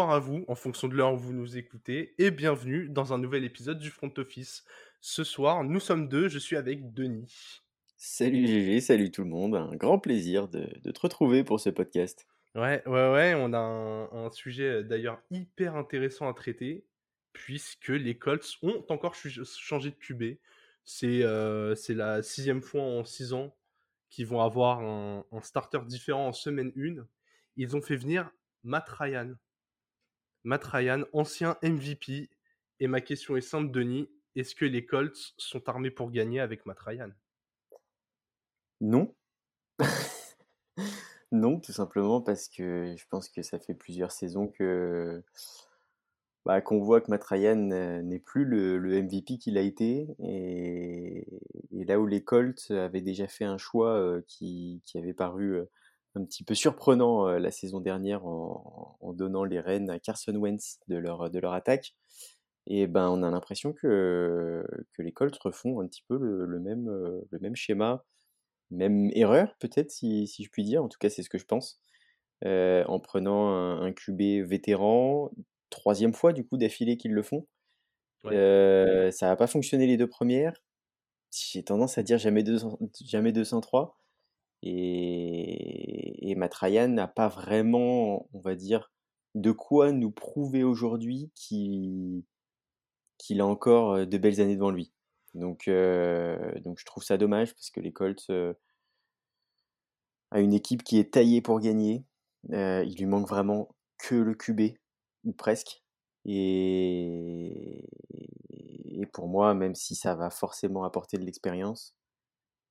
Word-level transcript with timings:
bonsoir 0.00 0.16
à 0.16 0.18
vous 0.18 0.46
en 0.48 0.54
fonction 0.54 0.88
de 0.88 0.94
l'heure 0.94 1.12
où 1.12 1.18
vous 1.18 1.34
nous 1.34 1.58
écoutez 1.58 2.14
et 2.16 2.30
bienvenue 2.30 2.88
dans 2.88 3.12
un 3.12 3.18
nouvel 3.18 3.44
épisode 3.44 3.78
du 3.78 3.90
Front 3.90 4.10
Office. 4.16 4.64
Ce 5.02 5.24
soir, 5.24 5.62
nous 5.62 5.78
sommes 5.78 6.08
deux, 6.08 6.26
je 6.26 6.38
suis 6.38 6.56
avec 6.56 6.94
Denis. 6.94 7.60
Salut 7.98 8.46
GG, 8.46 8.80
salut 8.80 9.10
tout 9.10 9.24
le 9.24 9.28
monde, 9.28 9.56
un 9.56 9.76
grand 9.76 9.98
plaisir 9.98 10.48
de, 10.48 10.66
de 10.82 10.90
te 10.90 11.00
retrouver 11.00 11.44
pour 11.44 11.60
ce 11.60 11.68
podcast. 11.68 12.26
Ouais, 12.54 12.82
ouais, 12.86 13.12
ouais, 13.12 13.34
on 13.36 13.52
a 13.52 13.58
un, 13.58 14.10
un 14.24 14.30
sujet 14.30 14.70
euh, 14.70 14.82
d'ailleurs 14.82 15.20
hyper 15.30 15.76
intéressant 15.76 16.30
à 16.30 16.32
traiter 16.32 16.86
puisque 17.34 17.88
les 17.88 18.16
Colts 18.16 18.56
ont 18.62 18.82
encore 18.88 19.14
changé 19.14 19.90
de 19.90 19.96
QB. 19.96 20.38
C'est 20.86 21.22
euh, 21.24 21.74
c'est 21.74 21.94
la 21.94 22.22
sixième 22.22 22.62
fois 22.62 22.80
en 22.80 23.04
six 23.04 23.34
ans 23.34 23.54
qu'ils 24.08 24.26
vont 24.26 24.40
avoir 24.40 24.80
un, 24.80 25.26
un 25.30 25.42
starter 25.42 25.80
différent 25.86 26.28
en 26.28 26.32
semaine 26.32 26.72
1. 26.74 27.06
Ils 27.58 27.76
ont 27.76 27.82
fait 27.82 27.96
venir 27.96 28.30
Matt 28.64 28.88
Ryan. 28.88 29.34
Matt 30.44 30.64
Ryan, 30.64 31.04
ancien 31.12 31.56
MVP. 31.62 32.30
Et 32.80 32.86
ma 32.86 33.00
question 33.00 33.36
est 33.36 33.42
simple, 33.42 33.70
Denis. 33.70 34.08
Est-ce 34.36 34.54
que 34.54 34.64
les 34.64 34.86
Colts 34.86 35.34
sont 35.38 35.68
armés 35.68 35.90
pour 35.90 36.10
gagner 36.10 36.40
avec 36.40 36.66
Matt 36.66 36.80
Ryan? 36.80 37.10
Non. 38.80 39.14
non, 41.32 41.60
tout 41.60 41.72
simplement 41.72 42.20
parce 42.20 42.48
que 42.48 42.94
je 42.96 43.04
pense 43.08 43.28
que 43.28 43.42
ça 43.42 43.58
fait 43.58 43.74
plusieurs 43.74 44.12
saisons 44.12 44.48
que 44.48 45.22
bah, 46.46 46.60
qu'on 46.62 46.80
voit 46.80 47.00
que 47.00 47.10
Matt 47.10 47.24
Ryan 47.24 47.70
euh, 47.70 48.02
n'est 48.02 48.18
plus 48.18 48.44
le, 48.44 48.80
MVP 49.02 49.38
qu'il 49.38 49.58
a 49.58 49.60
été. 49.60 50.08
Et, 50.20 51.26
là 51.84 51.98
où 52.00 52.06
les 52.06 52.22
Colts 52.22 52.70
avaient 52.70 53.00
déjà 53.00 53.26
fait 53.26 53.44
un 53.44 53.58
choix 53.58 53.94
euh, 53.94 54.22
qui, 54.26 54.80
qui 54.84 54.96
avait 54.96 55.12
paru 55.12 55.56
euh, 55.56 55.64
un 56.16 56.24
petit 56.24 56.44
peu 56.44 56.54
surprenant 56.54 57.28
euh, 57.28 57.38
la 57.38 57.50
saison 57.50 57.80
dernière 57.80 58.26
en, 58.26 58.96
en 59.00 59.12
donnant 59.12 59.44
les 59.44 59.60
rênes 59.60 59.90
à 59.90 59.98
Carson 59.98 60.34
Wentz 60.34 60.78
de 60.88 60.96
leur, 60.96 61.30
de 61.30 61.38
leur 61.38 61.52
attaque, 61.52 61.94
et 62.66 62.86
ben 62.86 63.08
on 63.10 63.22
a 63.22 63.30
l'impression 63.30 63.72
que, 63.72 64.64
que 64.94 65.02
les 65.02 65.12
Colts 65.12 65.38
refont 65.38 65.80
un 65.80 65.86
petit 65.86 66.04
peu 66.08 66.18
le, 66.18 66.46
le 66.46 66.60
même, 66.60 66.88
euh, 66.88 67.20
le 67.30 67.38
même 67.40 67.56
schéma, 67.56 68.04
même 68.70 69.10
erreur 69.14 69.56
peut-être 69.60 69.90
si, 69.90 70.26
si 70.28 70.44
je 70.44 70.50
puis 70.50 70.64
dire, 70.64 70.84
en 70.84 70.88
tout 70.88 70.98
cas 71.00 71.10
c'est 71.10 71.22
ce 71.22 71.30
que 71.30 71.38
je 71.38 71.46
pense, 71.46 71.80
euh, 72.46 72.84
en 72.86 73.00
prenant 73.00 73.48
un, 73.50 73.82
un 73.82 73.92
QB 73.92 74.46
vétéran, 74.48 75.30
troisième 75.70 76.14
fois 76.14 76.32
du 76.32 76.46
coup 76.46 76.56
d'affilée 76.58 76.96
qu'ils 76.96 77.12
le 77.14 77.22
font. 77.22 77.46
Ouais. 78.24 78.34
Euh, 78.34 79.10
ça 79.10 79.26
n'a 79.26 79.36
pas 79.36 79.46
fonctionné 79.46 79.86
les 79.86 79.96
deux 79.96 80.08
premières. 80.08 80.62
J'ai 81.32 81.64
tendance 81.64 81.98
à 81.98 82.02
dire 82.02 82.18
jamais, 82.18 82.42
200 82.42 82.78
jamais 83.04 83.32
203. 83.32 83.99
Et, 84.62 86.30
et 86.30 86.34
n'a 86.34 87.08
pas 87.08 87.28
vraiment, 87.28 88.28
on 88.32 88.40
va 88.40 88.54
dire, 88.54 88.90
de 89.34 89.52
quoi 89.52 89.92
nous 89.92 90.10
prouver 90.10 90.64
aujourd'hui 90.64 91.30
qu'il 91.34 92.24
a 93.38 93.46
encore 93.46 93.92
euh, 93.92 94.06
de 94.06 94.18
belles 94.18 94.40
années 94.40 94.56
devant 94.56 94.70
lui. 94.70 94.92
Donc, 95.34 95.68
euh, 95.68 96.58
donc 96.60 96.78
je 96.78 96.84
trouve 96.84 97.04
ça 97.04 97.16
dommage 97.16 97.54
parce 97.54 97.70
que 97.70 97.80
les 97.80 97.92
Colts 97.92 98.30
euh, 98.30 98.54
a 100.30 100.40
une 100.40 100.52
équipe 100.52 100.82
qui 100.82 100.98
est 100.98 101.12
taillée 101.12 101.40
pour 101.40 101.60
gagner. 101.60 102.04
Euh, 102.52 102.84
il 102.84 102.96
lui 102.96 103.06
manque 103.06 103.28
vraiment 103.28 103.68
que 103.98 104.14
le 104.14 104.34
QB, 104.34 104.76
ou 105.24 105.32
presque. 105.32 105.82
Et, 106.24 107.88
et 108.90 109.06
pour 109.06 109.28
moi, 109.28 109.54
même 109.54 109.74
si 109.74 109.94
ça 109.94 110.14
va 110.14 110.30
forcément 110.30 110.84
apporter 110.84 111.16
de 111.18 111.24
l'expérience, 111.24 111.94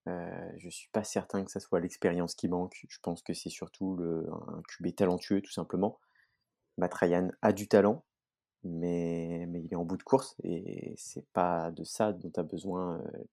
euh, 0.09 0.51
je 0.57 0.69
suis 0.69 0.89
pas 0.89 1.03
certain 1.03 1.43
que 1.45 1.51
ça 1.51 1.59
soit 1.59 1.79
l'expérience 1.79 2.35
qui 2.35 2.47
manque. 2.47 2.85
Je 2.87 2.99
pense 3.01 3.21
que 3.21 3.33
c'est 3.33 3.49
surtout 3.49 3.95
le, 3.95 4.25
un 4.47 4.61
QB 4.67 4.95
talentueux, 4.95 5.41
tout 5.41 5.51
simplement. 5.51 5.99
Matt 6.77 6.93
Ryan 6.93 7.29
a 7.41 7.53
du 7.53 7.67
talent, 7.67 8.05
mais, 8.63 9.45
mais 9.47 9.61
il 9.61 9.71
est 9.71 9.75
en 9.75 9.85
bout 9.85 9.97
de 9.97 10.03
course 10.03 10.35
et 10.43 10.93
c'est 10.97 11.27
pas 11.33 11.71
de 11.71 11.83
ça 11.83 12.13
dont, 12.13 12.31
a 12.37 12.43
besoin, 12.43 13.01
euh, 13.01 13.23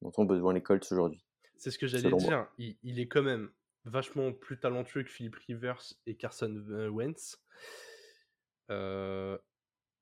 dont 0.00 0.12
ont 0.16 0.24
besoin 0.24 0.52
les 0.54 0.62
Colts 0.62 0.90
aujourd'hui. 0.90 1.24
C'est 1.56 1.70
ce 1.70 1.78
que 1.78 1.86
j'allais 1.86 2.10
dire. 2.16 2.48
Il, 2.58 2.76
il 2.82 2.98
est 2.98 3.08
quand 3.08 3.22
même 3.22 3.50
vachement 3.84 4.32
plus 4.32 4.58
talentueux 4.58 5.02
que 5.02 5.10
Philip 5.10 5.34
Rivers 5.34 5.82
et 6.06 6.16
Carson 6.16 6.64
euh, 6.70 6.88
Wentz. 6.88 7.42
Euh, 8.70 9.36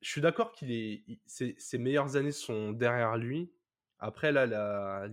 je 0.00 0.10
suis 0.10 0.21
d'accord 0.21 0.53
qu'il 0.53 0.71
est, 0.71 1.03
il- 1.06 1.21
ses, 1.27 1.55
ses 1.59 1.78
meilleures 1.78 2.16
années 2.16 2.33
sont 2.33 2.72
derrière 2.72 3.16
lui. 3.16 3.53
Après 3.99 4.33
là, 4.33 4.47
la, 4.47 5.09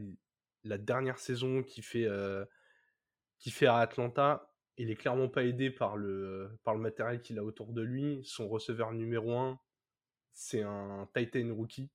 la 0.64 0.78
dernière 0.78 1.20
saison 1.20 1.64
qu'il 1.64 1.84
fait, 1.84 2.06
euh, 2.06 2.46
fait 3.40 3.68
à 3.68 3.78
Atlanta, 3.78 4.54
il 4.78 4.92
est 4.92 4.96
clairement 4.96 5.30
pas 5.30 5.44
aidé 5.44 5.72
par 5.72 5.98
le, 5.98 6.60
par 6.64 6.76
le 6.76 6.82
matériel 6.82 7.22
qu'il 7.22 7.40
a 7.40 7.44
autour 7.44 7.74
de 7.74 7.82
lui. 7.82 8.22
Son 8.24 8.48
receveur 8.48 8.94
numéro 8.94 9.36
1, 9.38 9.60
c'est 10.34 10.62
un 10.62 11.10
Titan 11.16 11.54
rookie. 11.56 11.90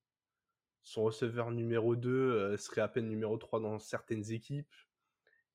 Son 0.83 1.05
receveur 1.05 1.53
numéro 1.53 1.95
2 1.95 2.11
euh, 2.11 2.57
serait 2.57 2.81
à 2.81 2.89
peine 2.89 3.09
numéro 3.09 3.37
3 3.39 3.61
dans 3.61 3.79
certaines 3.79 4.33
équipes. 4.33 4.73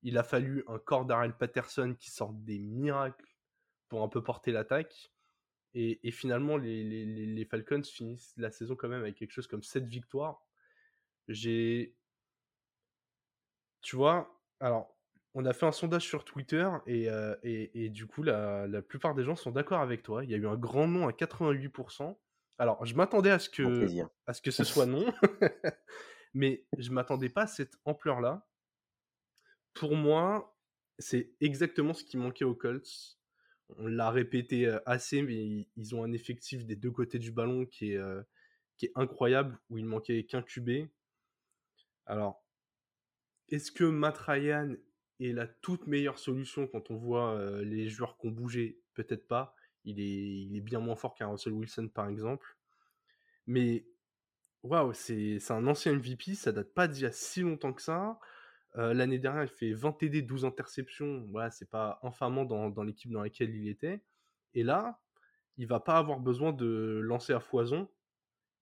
Il 0.03 0.17
a 0.17 0.23
fallu 0.23 0.63
un 0.67 0.79
Cordarel 0.79 1.35
Patterson 1.38 1.96
qui 2.00 2.12
sorte 2.12 2.41
des 2.44 2.59
miracles 2.59 3.25
pour 3.90 4.03
un 4.03 4.07
peu 4.07 4.23
porter 4.23 4.51
l'attaque. 4.51 5.12
Et, 5.73 6.12
finalement, 6.12 6.57
les- 6.57 6.84
les 7.06 7.46
Falcons 7.46 7.84
finissent 7.84 8.34
la 8.38 8.50
saison 8.51 8.75
quand 8.75 8.88
même 8.88 9.01
avec 9.01 9.16
quelque 9.16 9.31
chose 9.31 9.47
comme 9.47 9.62
7 9.63 9.85
victoires. 9.85 10.47
J'ai. 11.28 11.97
Tu 13.82 13.96
vois, 13.96 14.42
alors, 14.60 14.96
on 15.34 15.46
a 15.46 15.54
fait 15.54 15.66
un 15.66 15.72
sondage 15.72 16.04
sur 16.04 16.26
Twitter 16.26 16.68
et, 16.88 17.10
euh, 17.10 17.36
et, 17.44 17.86
et 17.86 17.90
du 17.90 18.08
coup, 18.08 18.24
la, 18.24 18.68
la 18.68 18.82
plupart 18.82 19.14
des 19.16 19.24
gens 19.24 19.36
sont 19.36 19.52
d'accord 19.52 19.82
avec 19.82 20.04
toi. 20.04 20.24
Il 20.24 20.32
y 20.32 20.34
a 20.34 20.38
eu 20.38 20.48
un 20.48 20.58
grand 20.58 20.88
nom 20.88 21.08
à 21.08 21.12
88%. 21.12 22.18
Alors, 22.58 22.84
je 22.86 22.96
m'attendais 22.96 23.30
à 23.30 23.38
ce 23.40 23.50
que, 23.50 23.64
à 24.26 24.34
ce 24.34 24.42
que 24.42 24.50
ce 24.52 24.64
soit 24.64 24.86
non, 24.88 25.06
mais 26.34 26.66
je 26.78 26.90
m'attendais 26.92 27.30
pas 27.30 27.44
à 27.44 27.48
cette 27.48 27.76
ampleur-là. 27.86 28.48
Pour 29.74 29.96
moi, 29.96 30.58
c'est 30.98 31.32
exactement 31.40 31.94
ce 31.94 32.04
qui 32.04 32.18
manquait 32.18 32.46
aux 32.46 32.56
Colts. 32.56 33.20
On 33.78 33.86
l'a 33.86 34.09
répété 34.09 34.66
euh, 34.66 34.80
assez, 34.86 35.22
mais 35.22 35.36
ils- 35.36 35.70
ils 35.76 35.94
ont 35.96 36.04
un 36.04 36.14
effectif 36.14 36.66
des 36.66 36.76
deux 36.76 36.90
côtés 36.92 37.20
du 37.20 37.32
ballon 37.32 37.66
qui 37.66 37.92
est, 37.92 37.98
euh, 37.98 38.24
qui 38.78 38.88
est 38.88 38.92
incroyable, 38.96 39.59
où 39.70 39.78
il 39.78 39.86
manquait 39.86 40.24
qu'un 40.26 40.42
QB. 40.42 40.88
Alors, 42.06 42.44
est-ce 43.50 43.72
que 43.72 43.84
Matt 43.84 44.18
Ryan 44.18 44.74
est 45.19 45.34
la 45.34 45.47
toute 45.47 45.88
meilleure 45.88 46.19
solution 46.19 46.68
quand 46.68 46.91
on 46.91 46.96
voit 46.96 47.40
les 47.63 47.90
joueurs 47.90 48.18
qui 48.18 48.28
ont 48.28 48.31
bougé? 48.31 48.80
Peut-être 48.94 49.28
pas. 49.28 49.56
Il 49.85 50.00
est, 50.00 50.62
bien 50.62 50.80
moins 50.80 50.96
fort 50.96 51.16
qu'un 51.16 51.28
Russell 51.28 51.53
Wilson, 51.53 51.88
par 51.88 52.09
exemple. 52.09 52.58
Mais, 53.47 53.85
waouh, 54.63 54.94
c'est 54.94 55.40
un 55.50 55.66
ancien 55.68 55.94
MVP, 55.94 56.35
ça 56.35 56.52
date 56.52 56.74
pas 56.74 56.88
d'il 56.88 57.03
y 57.03 57.06
a 57.06 57.12
si 57.12 57.41
longtemps 57.41 57.74
que 57.74 57.81
ça. 57.81 58.19
L'année 58.75 59.18
dernière, 59.18 59.44
il 59.44 59.50
fait 59.50 59.74
20 59.74 59.94
TD, 59.94 60.22
12 60.22 60.46
interceptions. 60.46 61.25
Voilà, 61.31 61.50
c'est 61.52 61.69
pas 61.69 62.00
infamant 62.03 62.46
dans, 62.46 62.69
dans 62.69 62.84
l'équipe 62.84 63.12
dans 63.12 63.24
laquelle 63.24 63.56
il 63.56 63.69
était. 63.69 64.03
Et 64.53 64.64
là, 64.64 65.00
il 65.58 65.68
va 65.68 65.79
pas 65.79 65.97
avoir 65.97 66.19
besoin 66.19 66.53
de 66.53 67.00
lancer 67.03 67.34
à 67.34 67.40
foison. 67.40 67.90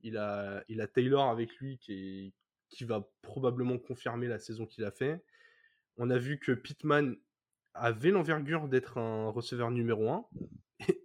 Il 0.01 0.17
a, 0.17 0.63
il 0.69 0.79
a 0.81 0.87
Taylor 0.87 1.29
avec 1.29 1.55
lui 1.57 1.77
qui, 1.79 1.93
est- 2.27 2.33
qui 2.69 2.85
va 2.85 3.09
probablement 3.21 3.77
confirmer 3.77 4.27
la 4.27 4.39
saison 4.39 4.65
qu'il 4.65 4.83
a 4.83 4.91
fait. 4.91 5.23
On 5.97 6.09
a 6.09 6.17
vu 6.17 6.39
que 6.39 6.51
Pittman 6.51 7.15
avait 7.73 8.11
l'envergure 8.11 8.67
d'être 8.67 8.97
un 8.97 9.29
receveur 9.29 9.71
numéro 9.71 10.09
1. 10.09 10.25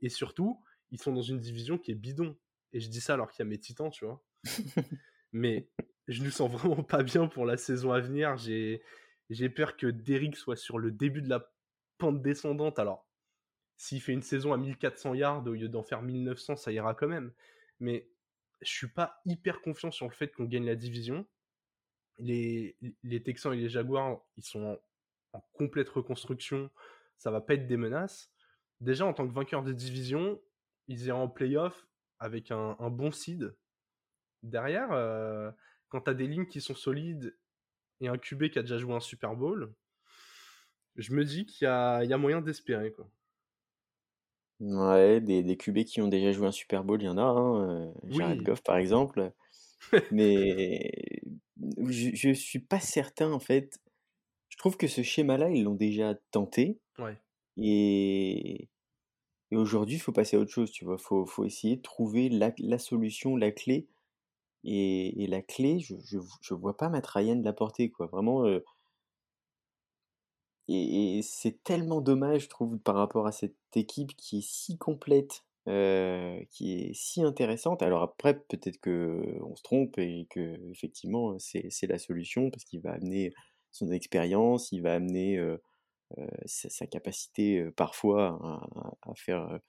Et, 0.02 0.08
surtout, 0.08 0.62
ils 0.90 1.00
sont 1.00 1.12
dans 1.12 1.22
une 1.22 1.38
division 1.38 1.78
qui 1.78 1.90
est 1.90 1.96
bidon. 1.96 2.36
Et 2.72 2.80
je 2.80 2.88
dis 2.88 3.00
ça 3.00 3.14
alors 3.14 3.30
qu'il 3.30 3.44
y 3.44 3.46
a 3.46 3.50
mes 3.50 3.58
titans, 3.58 3.90
tu 3.90 4.04
vois. 4.04 4.24
Mais 5.32 5.68
je 6.08 6.22
ne 6.22 6.30
sens 6.30 6.50
vraiment 6.50 6.82
pas 6.82 7.02
bien 7.02 7.28
pour 7.28 7.44
la 7.44 7.56
saison 7.56 7.92
à 7.92 8.00
venir. 8.00 8.36
J'ai 8.36 8.82
j'ai 9.30 9.48
peur 9.48 9.76
que 9.76 9.86
Derrick 9.86 10.36
soit 10.36 10.56
sur 10.56 10.78
le 10.78 10.90
début 10.90 11.22
de 11.22 11.28
la 11.28 11.52
pente 11.98 12.20
descendante. 12.20 12.80
Alors, 12.80 13.08
s'il 13.76 14.00
fait 14.00 14.12
une 14.12 14.22
saison 14.22 14.52
à 14.52 14.58
1400 14.58 15.14
yards 15.14 15.46
au 15.46 15.52
lieu 15.52 15.68
d'en 15.68 15.84
faire 15.84 16.02
1900, 16.02 16.56
ça 16.56 16.72
ira 16.72 16.94
quand 16.94 17.06
même. 17.06 17.32
Mais 17.78 18.10
je 18.60 18.70
suis 18.72 18.88
pas 18.88 19.20
hyper 19.24 19.60
confiant 19.62 19.92
sur 19.92 20.06
le 20.08 20.12
fait 20.12 20.32
qu'on 20.32 20.44
gagne 20.44 20.66
la 20.66 20.74
division. 20.74 21.26
Les, 22.20 22.76
les 23.02 23.22
Texans 23.22 23.52
et 23.52 23.56
les 23.56 23.68
Jaguars, 23.68 24.20
ils 24.36 24.44
sont 24.44 24.62
en, 24.62 25.38
en 25.38 25.40
complète 25.52 25.88
reconstruction. 25.88 26.70
Ça 27.18 27.30
va 27.30 27.40
pas 27.40 27.54
être 27.54 27.66
des 27.66 27.76
menaces. 27.76 28.32
Déjà, 28.80 29.06
en 29.06 29.12
tant 29.12 29.26
que 29.28 29.32
vainqueur 29.34 29.62
de 29.62 29.72
division, 29.72 30.40
ils 30.88 31.02
iraient 31.06 31.18
en 31.18 31.28
playoff 31.28 31.86
avec 32.18 32.50
un, 32.50 32.76
un 32.78 32.90
bon 32.90 33.10
seed. 33.10 33.54
Derrière, 34.42 34.92
euh, 34.92 35.50
quand 35.88 36.02
tu 36.02 36.10
as 36.10 36.14
des 36.14 36.26
lignes 36.26 36.46
qui 36.46 36.60
sont 36.60 36.74
solides 36.74 37.36
et 38.00 38.08
un 38.08 38.16
QB 38.18 38.48
qui 38.50 38.58
a 38.58 38.62
déjà 38.62 38.78
joué 38.78 38.94
un 38.94 39.00
Super 39.00 39.36
Bowl, 39.36 39.72
je 40.96 41.12
me 41.14 41.24
dis 41.24 41.46
qu'il 41.46 41.64
y 41.64 41.68
a, 41.68 42.02
il 42.04 42.10
y 42.10 42.12
a 42.12 42.18
moyen 42.18 42.40
d'espérer. 42.40 42.92
Quoi. 42.92 43.10
Ouais, 44.60 45.20
des, 45.20 45.42
des 45.42 45.56
QB 45.56 45.84
qui 45.84 46.02
ont 46.02 46.08
déjà 46.08 46.32
joué 46.32 46.46
un 46.46 46.52
Super 46.52 46.84
Bowl, 46.84 47.00
il 47.00 47.06
y 47.06 47.08
en 47.08 47.16
a, 47.16 47.22
hein, 47.22 47.86
euh, 47.88 47.92
Jared 48.04 48.38
Oui. 48.38 48.44
Goff 48.44 48.62
par 48.62 48.76
exemple. 48.76 49.32
Mais 50.10 50.92
je, 51.88 52.10
je 52.14 52.30
suis 52.32 52.58
pas 52.60 52.80
certain 52.80 53.32
en 53.32 53.40
fait. 53.40 53.80
Je 54.50 54.58
trouve 54.58 54.76
que 54.78 54.88
ce 54.88 55.02
schéma-là, 55.02 55.50
ils 55.50 55.64
l'ont 55.64 55.74
déjà 55.76 56.14
tenté. 56.32 56.80
Ouais. 56.98 57.20
Et, 57.58 58.68
et 59.52 59.56
aujourd'hui, 59.56 59.96
il 59.96 60.00
faut 60.00 60.12
passer 60.12 60.36
à 60.36 60.40
autre 60.40 60.52
chose, 60.52 60.72
tu 60.72 60.84
vois? 60.84 60.98
Faut 60.98 61.26
faut 61.26 61.44
essayer 61.44 61.76
de 61.78 61.82
trouver 61.82 62.28
la 62.30 62.52
la 62.58 62.78
solution, 62.78 63.36
la 63.36 63.52
clé 63.52 63.88
et 64.64 65.24
et 65.24 65.26
la 65.28 65.42
clé, 65.42 65.80
je 65.80 65.96
je 66.42 66.54
vois 66.54 66.76
pas 66.76 66.88
Matt 66.90 67.06
Ryan 67.08 67.40
l'apporter, 67.44 67.90
quoi. 67.90 68.06
Vraiment, 68.08 68.46
et 70.68 71.18
et 71.18 71.22
c'est 71.22 71.62
tellement 71.64 72.00
dommage, 72.00 72.44
je 72.44 72.48
trouve, 72.48 72.78
par 72.78 72.94
rapport 72.96 73.26
à 73.26 73.32
cette 73.32 73.56
équipe 73.74 74.16
qui 74.16 74.38
est 74.38 74.46
si 74.48 74.78
complète, 74.78 75.44
heu, 75.68 76.40
qui 76.50 76.72
est 76.90 76.94
si 76.94 77.22
intéressante. 77.24 77.82
Alors 77.82 78.02
après, 78.02 78.34
peut-être 78.40 78.80
qu'on 78.80 79.56
se 79.56 79.62
trompe 79.62 79.98
et 79.98 80.26
qu'effectivement, 80.30 81.38
c'est 81.38 81.66
c'est 81.70 81.86
la 81.86 81.98
solution 81.98 82.50
parce 82.50 82.64
qu'il 82.64 82.80
va 82.82 82.92
amener 82.92 83.32
son 83.72 83.90
expérience, 83.92 84.72
il 84.72 84.82
va 84.82 84.94
amener, 84.94 85.38
heu 85.38 85.62
heu, 86.18 86.28
sa 86.46 86.86
capacité, 86.88 87.64
parfois 87.76 88.40
à 89.02 89.14
faire, 89.16 89.60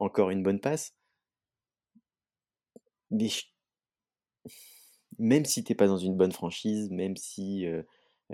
encore 0.00 0.30
une 0.30 0.42
bonne 0.44 0.60
passe. 0.60 0.92
Mais 3.10 3.30
même 5.18 5.44
si 5.44 5.64
tu 5.64 5.72
es 5.72 5.74
pas 5.74 5.86
dans 5.86 5.96
une 5.98 6.16
bonne 6.16 6.32
franchise, 6.32 6.90
même 6.90 7.16
si, 7.16 7.66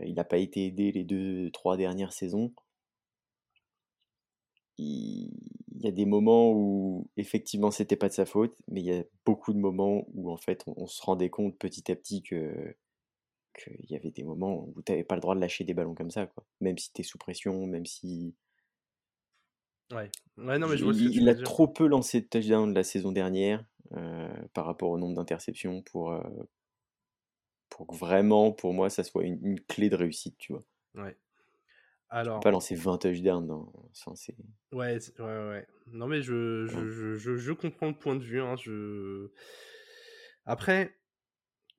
il 0.03 0.19
a 0.21 0.25
pas 0.25 0.39
été 0.39 0.67
aidé 0.67 0.93
les 0.93 1.05
2-3 1.05 1.77
dernières 1.77 2.13
saisons 2.13 2.53
il 4.83 5.81
y 5.85 5.89
a 5.89 5.93
des 5.93 6.07
moments 6.07 6.53
où 6.53 7.11
effectivement 7.17 7.71
c'était 7.71 7.97
pas 7.97 8.09
de 8.09 8.15
sa 8.15 8.27
faute, 8.27 8.57
mais 8.69 8.81
il 8.81 8.87
y 8.87 8.93
a 8.93 9.05
beaucoup 9.27 9.53
de 9.53 9.59
moments 9.59 10.05
où 10.15 10.31
en 10.31 10.37
fait 10.37 10.65
on 10.67 10.75
on 10.77 10.87
se 10.87 11.03
rendait 11.03 11.31
compte 11.31 11.59
petit 11.59 11.91
à 11.93 11.97
petit 11.97 12.23
que 12.23 12.77
qu'il 13.59 13.91
y 13.91 13.97
avait 13.97 14.13
des 14.13 14.25
moments 14.25 14.67
où 14.77 14.83
tu 14.83 14.93
avais 14.93 15.05
pas 15.05 15.17
le 15.17 15.21
droit 15.23 15.35
de 15.37 15.41
lâcher 15.41 15.65
des 15.65 15.75
ballons 15.75 15.95
comme 15.95 16.11
ça, 16.11 16.27
quoi. 16.27 16.47
Même 16.61 16.79
si 16.79 16.93
tu 16.93 17.03
es 17.03 17.05
sous 17.05 17.19
pression, 17.19 17.67
même 17.67 17.87
si 17.87 18.37
Ouais. 19.91 20.11
Ouais, 20.39 20.59
non, 20.59 20.69
mais 20.69 20.77
je 20.79 20.85
vois 20.85 20.95
il 20.95 21.29
a 21.29 21.35
dire. 21.35 21.53
trop 21.55 21.69
peu 21.69 21.87
lancé 21.87 22.21
de 22.21 22.27
touchdowns 22.27 22.75
la 22.75 22.85
saison 22.85 23.13
dernière, 23.13 23.65
heu, 23.97 24.29
par 24.55 24.67
rapport 24.67 24.91
au 24.91 24.99
nombre 24.99 25.15
d'interceptions 25.17 25.83
pour, 25.83 26.13
heu 26.13 26.23
pour 27.71 27.87
que 27.89 27.95
vraiment, 27.97 28.53
pour 28.53 28.73
moi, 28.73 28.89
ça 28.89 29.03
soit 29.03 29.25
une 29.25 29.45
une 29.45 29.61
clé 29.61 29.91
de 29.91 29.97
réussite, 29.97 30.37
tu 30.39 30.53
vois? 30.53 30.65
Ouais. 30.95 31.17
Tu 32.13 32.19
peux 32.25 32.29
Alors 32.29 32.41
pas 32.41 32.51
lancer 32.51 32.75
20 32.75 32.99
touchdowns 32.99 33.47
dans 33.47 33.73
enfin 33.91 34.15
c'est 34.15 34.37
Ouais, 34.73 34.99
ouais, 35.19 35.25
ouais. 35.25 35.67
Non, 35.89 36.07
mais 36.07 36.23
je 36.23 36.67
je 36.67 37.17
je 37.17 37.37
je 37.37 37.53
comprends 37.53 37.89
le 37.89 37.95
point 37.95 38.17
de 38.17 38.23
vue, 38.23 38.41
hein, 38.41 38.57
je 38.57 39.31
après, 40.47 40.97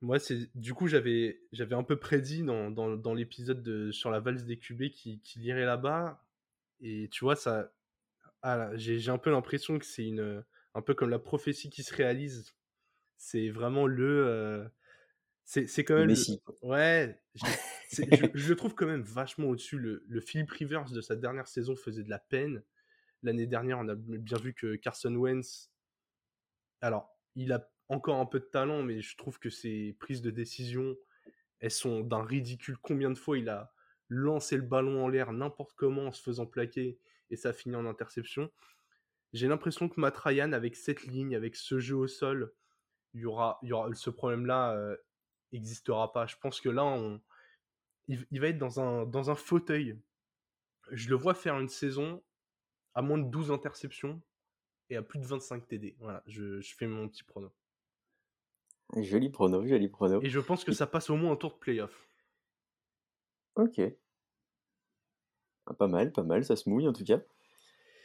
moi, 0.01 0.19
c'est 0.19 0.49
du 0.55 0.73
coup, 0.73 0.87
j'avais 0.87 1.39
un 1.71 1.83
peu 1.83 1.97
prédit 1.97 2.43
dans 2.43 2.71
dans 2.71 2.95
dans 2.95 3.13
l'épisode 3.13 3.63
de 3.63 3.91
sur 3.91 4.11
la 4.11 4.19
valse 4.19 4.45
des 4.45 4.57
QB 4.57 4.89
qui 4.91 5.21
qu'il 5.21 5.43
irait 5.43 5.65
là-bas 5.65 6.23
et 6.81 7.09
tu 7.11 7.25
vois, 7.25 7.35
ça 7.35 7.71
ah 8.43 8.71
j'ai 8.75 9.09
un 9.09 9.17
peu 9.17 9.31
l'impression 9.31 9.79
que 9.79 9.85
c'est 9.85 10.05
une, 10.05 10.43
un 10.75 10.81
peu 10.81 10.93
comme 10.95 11.09
la 11.09 11.19
prophétie 11.19 11.69
qui 11.69 11.83
se 11.83 11.95
réalise. 11.95 12.55
C'est 13.17 13.49
vraiment 13.49 13.87
le, 13.87 14.05
heu, 14.27 14.71
c'est 15.45 15.85
quand 15.85 15.95
même 15.95 16.09
le 16.09 16.67
ouais, 16.67 17.21
je 18.33 18.53
trouve 18.53 18.75
quand 18.75 18.87
même 18.87 19.03
vachement 19.03 19.47
au-dessus. 19.47 19.77
Le 19.77 20.03
le 20.07 20.21
Philip 20.21 20.49
Rivers 20.51 20.91
de 20.91 21.01
sa 21.01 21.15
dernière 21.15 21.47
saison 21.47 21.75
faisait 21.75 22.03
de 22.03 22.09
la 22.09 22.19
peine. 22.19 22.63
L'année 23.21 23.47
dernière, 23.47 23.79
on 23.79 23.87
a 23.87 23.95
bien 23.95 24.37
vu 24.37 24.53
que 24.53 24.75
Carson 24.75 25.15
Wentz 25.15 25.73
alors, 26.83 27.17
il 27.37 27.53
a 27.53 27.65
encore 27.87 28.19
un 28.19 28.25
peu 28.25 28.41
de 28.41 28.45
talent, 28.45 28.83
mais 28.83 28.99
je 28.99 29.15
trouve 29.15 29.39
que 29.39 29.49
ses 29.49 29.95
prises 30.01 30.21
de 30.21 30.31
décision, 30.31 30.97
elles 31.61 31.71
sont 31.71 32.01
d'un 32.01 32.21
ridicule. 32.21 32.77
Combien 32.77 33.09
de 33.09 33.17
fois 33.17 33.37
il 33.37 33.47
a 33.47 33.73
lancé 34.09 34.57
le 34.57 34.63
ballon 34.63 35.05
en 35.05 35.07
l'air 35.07 35.31
n'importe 35.31 35.71
comment 35.77 36.07
en 36.07 36.11
se 36.11 36.21
faisant 36.21 36.45
plaquer 36.45 36.99
et 37.29 37.37
ça 37.37 37.53
finit 37.53 37.77
en 37.77 37.85
interception. 37.85 38.51
J'ai 39.31 39.47
l'impression 39.47 39.87
que 39.87 39.97
Matt 39.97 40.17
Ryan, 40.17 40.51
avec 40.51 40.75
cette 40.75 41.03
ligne, 41.03 41.37
avec 41.37 41.55
ce 41.55 41.79
jeu 41.79 41.95
au 41.95 42.07
sol, 42.07 42.53
il 43.13 43.21
y 43.21 43.25
aura, 43.25 43.59
il 43.63 43.69
y 43.69 43.71
aura 43.71 43.93
ce 43.93 44.09
problème-là 44.09 44.73
euh, 44.73 44.97
existera 45.53 46.11
pas. 46.11 46.25
Je 46.25 46.35
pense 46.35 46.59
que 46.59 46.67
là, 46.67 46.83
on, 46.83 47.21
il, 48.07 48.25
il 48.31 48.41
va 48.41 48.47
être 48.47 48.57
dans 48.57 48.79
un, 48.79 49.05
dans 49.05 49.29
un 49.29 49.35
fauteuil. 49.35 49.97
Je 50.91 51.09
le 51.09 51.15
vois 51.15 51.33
faire 51.33 51.59
une 51.59 51.69
saison 51.69 52.21
à 52.93 53.01
moins 53.01 53.17
de 53.17 53.29
12 53.29 53.51
interceptions 53.51 54.21
et 54.89 54.95
à 54.95 55.01
plus 55.01 55.19
de 55.19 55.25
25 55.25 55.67
TD. 55.67 55.95
Voilà, 55.99 56.23
je, 56.27 56.59
je 56.59 56.75
fais 56.75 56.87
mon 56.87 57.07
petit 57.07 57.23
prono. 57.23 57.51
Joli 58.97 59.29
prono, 59.29 59.65
joli 59.65 59.87
prono. 59.87 60.21
Et 60.21 60.29
je 60.29 60.39
pense 60.39 60.63
que 60.63 60.71
ça 60.71 60.85
passe 60.85 61.09
au 61.09 61.15
moins 61.15 61.31
un 61.31 61.35
tour 61.35 61.53
de 61.53 61.57
playoff. 61.57 62.07
OK. 63.55 63.81
Ah, 65.65 65.73
pas 65.73 65.87
mal, 65.87 66.11
pas 66.11 66.23
mal, 66.23 66.43
ça 66.43 66.55
se 66.55 66.69
mouille 66.69 66.87
en 66.87 66.93
tout 66.93 67.03
cas. 67.03 67.21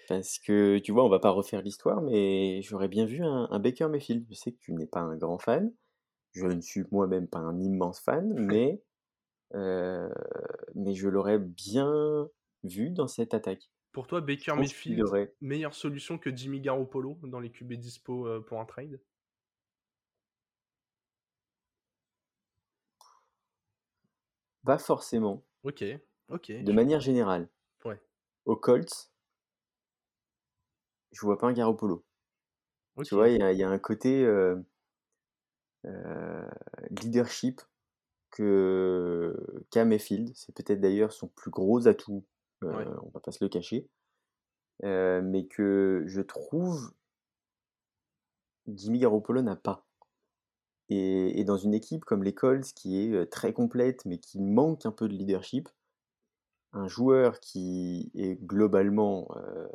Parce 0.08 0.38
que 0.38 0.78
tu 0.78 0.92
vois, 0.92 1.04
on 1.04 1.08
va 1.08 1.18
pas 1.18 1.30
refaire 1.30 1.60
l'histoire, 1.60 2.00
mais 2.00 2.62
j'aurais 2.62 2.88
bien 2.88 3.04
vu 3.04 3.22
un, 3.22 3.48
un 3.50 3.58
Baker 3.58 3.88
Mayfield. 3.88 4.24
Je 4.30 4.34
sais 4.34 4.52
que 4.52 4.58
tu 4.58 4.72
n'es 4.72 4.86
pas 4.86 5.00
un 5.00 5.16
grand 5.16 5.38
fan. 5.38 5.72
Je 6.32 6.46
ne 6.46 6.60
suis 6.60 6.84
moi-même 6.90 7.28
pas 7.28 7.40
un 7.40 7.60
immense 7.60 8.00
fan, 8.00 8.32
mais, 8.38 8.80
euh, 9.54 10.08
mais 10.74 10.94
je 10.94 11.08
l'aurais 11.08 11.38
bien 11.38 12.28
vu 12.64 12.90
dans 12.90 13.08
cette 13.08 13.34
attaque. 13.34 13.70
Pour 13.92 14.06
toi, 14.06 14.20
Baker 14.20 14.54
Mayfield, 14.56 15.30
meilleure 15.40 15.74
solution 15.74 16.18
que 16.18 16.34
Jimmy 16.34 16.60
Garoppolo 16.60 17.18
dans 17.22 17.40
les 17.40 17.50
QB 17.50 17.74
dispo 17.74 18.26
euh, 18.26 18.40
pour 18.40 18.60
un 18.60 18.64
trade? 18.64 19.00
Pas 24.64 24.78
forcément. 24.78 25.42
Ok, 25.64 25.84
ok, 26.28 26.52
De 26.62 26.72
manière 26.72 27.00
générale, 27.00 27.48
Ouais, 27.84 28.00
aux 28.44 28.56
Colts, 28.56 29.10
je 31.12 31.20
vois 31.20 31.38
pas 31.38 31.48
un 31.48 31.52
Garoppolo. 31.52 32.04
Tu 33.02 33.14
vois, 33.14 33.28
il 33.28 33.38
y 33.38 33.42
a, 33.42 33.52
il 33.52 33.58
y 33.58 33.62
a 33.64 33.68
un 33.70 33.78
côté 33.78 34.24
euh, 34.24 34.56
euh, 35.86 36.48
leadership 36.90 37.60
que 38.30 39.36
qu'a 39.70 39.84
Mayfield. 39.84 40.32
C'est 40.34 40.54
peut-être 40.54 40.80
d'ailleurs 40.80 41.12
son 41.12 41.28
plus 41.28 41.50
gros 41.50 41.86
atout, 41.88 42.24
euh, 42.64 42.72
ouais, 42.72 42.86
on 43.02 43.10
va 43.10 43.20
pas 43.20 43.32
se 43.32 43.44
le 43.44 43.48
cacher. 43.48 43.88
Euh, 44.84 45.20
mais 45.22 45.46
que 45.46 46.04
je 46.06 46.20
trouve 46.20 46.92
Jimmy 48.68 48.98
Garoppolo 48.98 49.42
n'a 49.42 49.56
pas. 49.56 49.86
Et, 50.88 51.40
et 51.40 51.44
dans 51.44 51.56
une 51.56 51.74
équipe 51.74 52.04
comme 52.04 52.22
les 52.22 52.34
Colts, 52.34 52.72
qui 52.74 53.02
est 53.02 53.12
euh, 53.12 53.26
très 53.26 53.52
complète, 53.52 54.04
mais 54.04 54.18
qui 54.18 54.40
manque 54.40 54.86
un 54.86 54.92
peu 54.92 55.08
de 55.08 55.14
leadership, 55.14 55.68
un 56.72 56.88
joueur 56.88 57.40
qui 57.40 58.10
est 58.14 58.36
globalement 58.36 59.28
euh, 59.36 59.68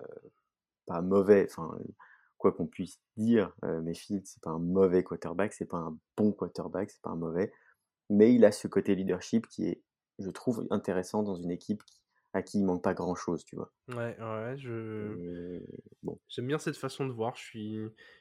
pas 0.85 1.01
mauvais, 1.01 1.47
enfin, 1.49 1.77
quoi 2.37 2.51
qu'on 2.51 2.67
puisse 2.67 2.99
dire, 3.17 3.53
euh, 3.63 3.81
Mayfield, 3.81 4.25
c'est 4.25 4.41
pas 4.41 4.51
un 4.51 4.59
mauvais 4.59 5.03
quarterback, 5.03 5.53
c'est 5.53 5.65
pas 5.65 5.77
un 5.77 5.97
bon 6.17 6.31
quarterback, 6.31 6.91
c'est 6.91 7.01
pas 7.01 7.11
un 7.11 7.15
mauvais, 7.15 7.51
mais 8.13 8.33
il 8.33 8.45
a 8.45 8.51
ce 8.51 8.67
côté 8.67 8.95
leadership 8.95 9.47
qui 9.47 9.65
est, 9.67 9.81
je 10.19 10.29
trouve, 10.29 10.67
intéressant 10.69 11.23
dans 11.23 11.35
une 11.35 11.51
équipe 11.51 11.83
qui- 11.83 11.99
à 12.35 12.41
qui 12.41 12.59
il 12.59 12.65
manque 12.65 12.83
pas 12.83 12.93
grand 12.95 13.13
chose, 13.15 13.43
tu 13.45 13.55
vois. 13.55 13.71
ouais, 13.89 14.17
ouais, 14.19 14.55
je... 14.57 15.59
Et 15.59 15.65
bon, 16.01 16.19
J'aime 16.27 16.47
bien 16.47 16.57
cette 16.57 16.77
façon 16.77 17.05
de 17.05 17.11
voir, 17.11 17.35
je 17.35 17.43
suis, 17.43 17.75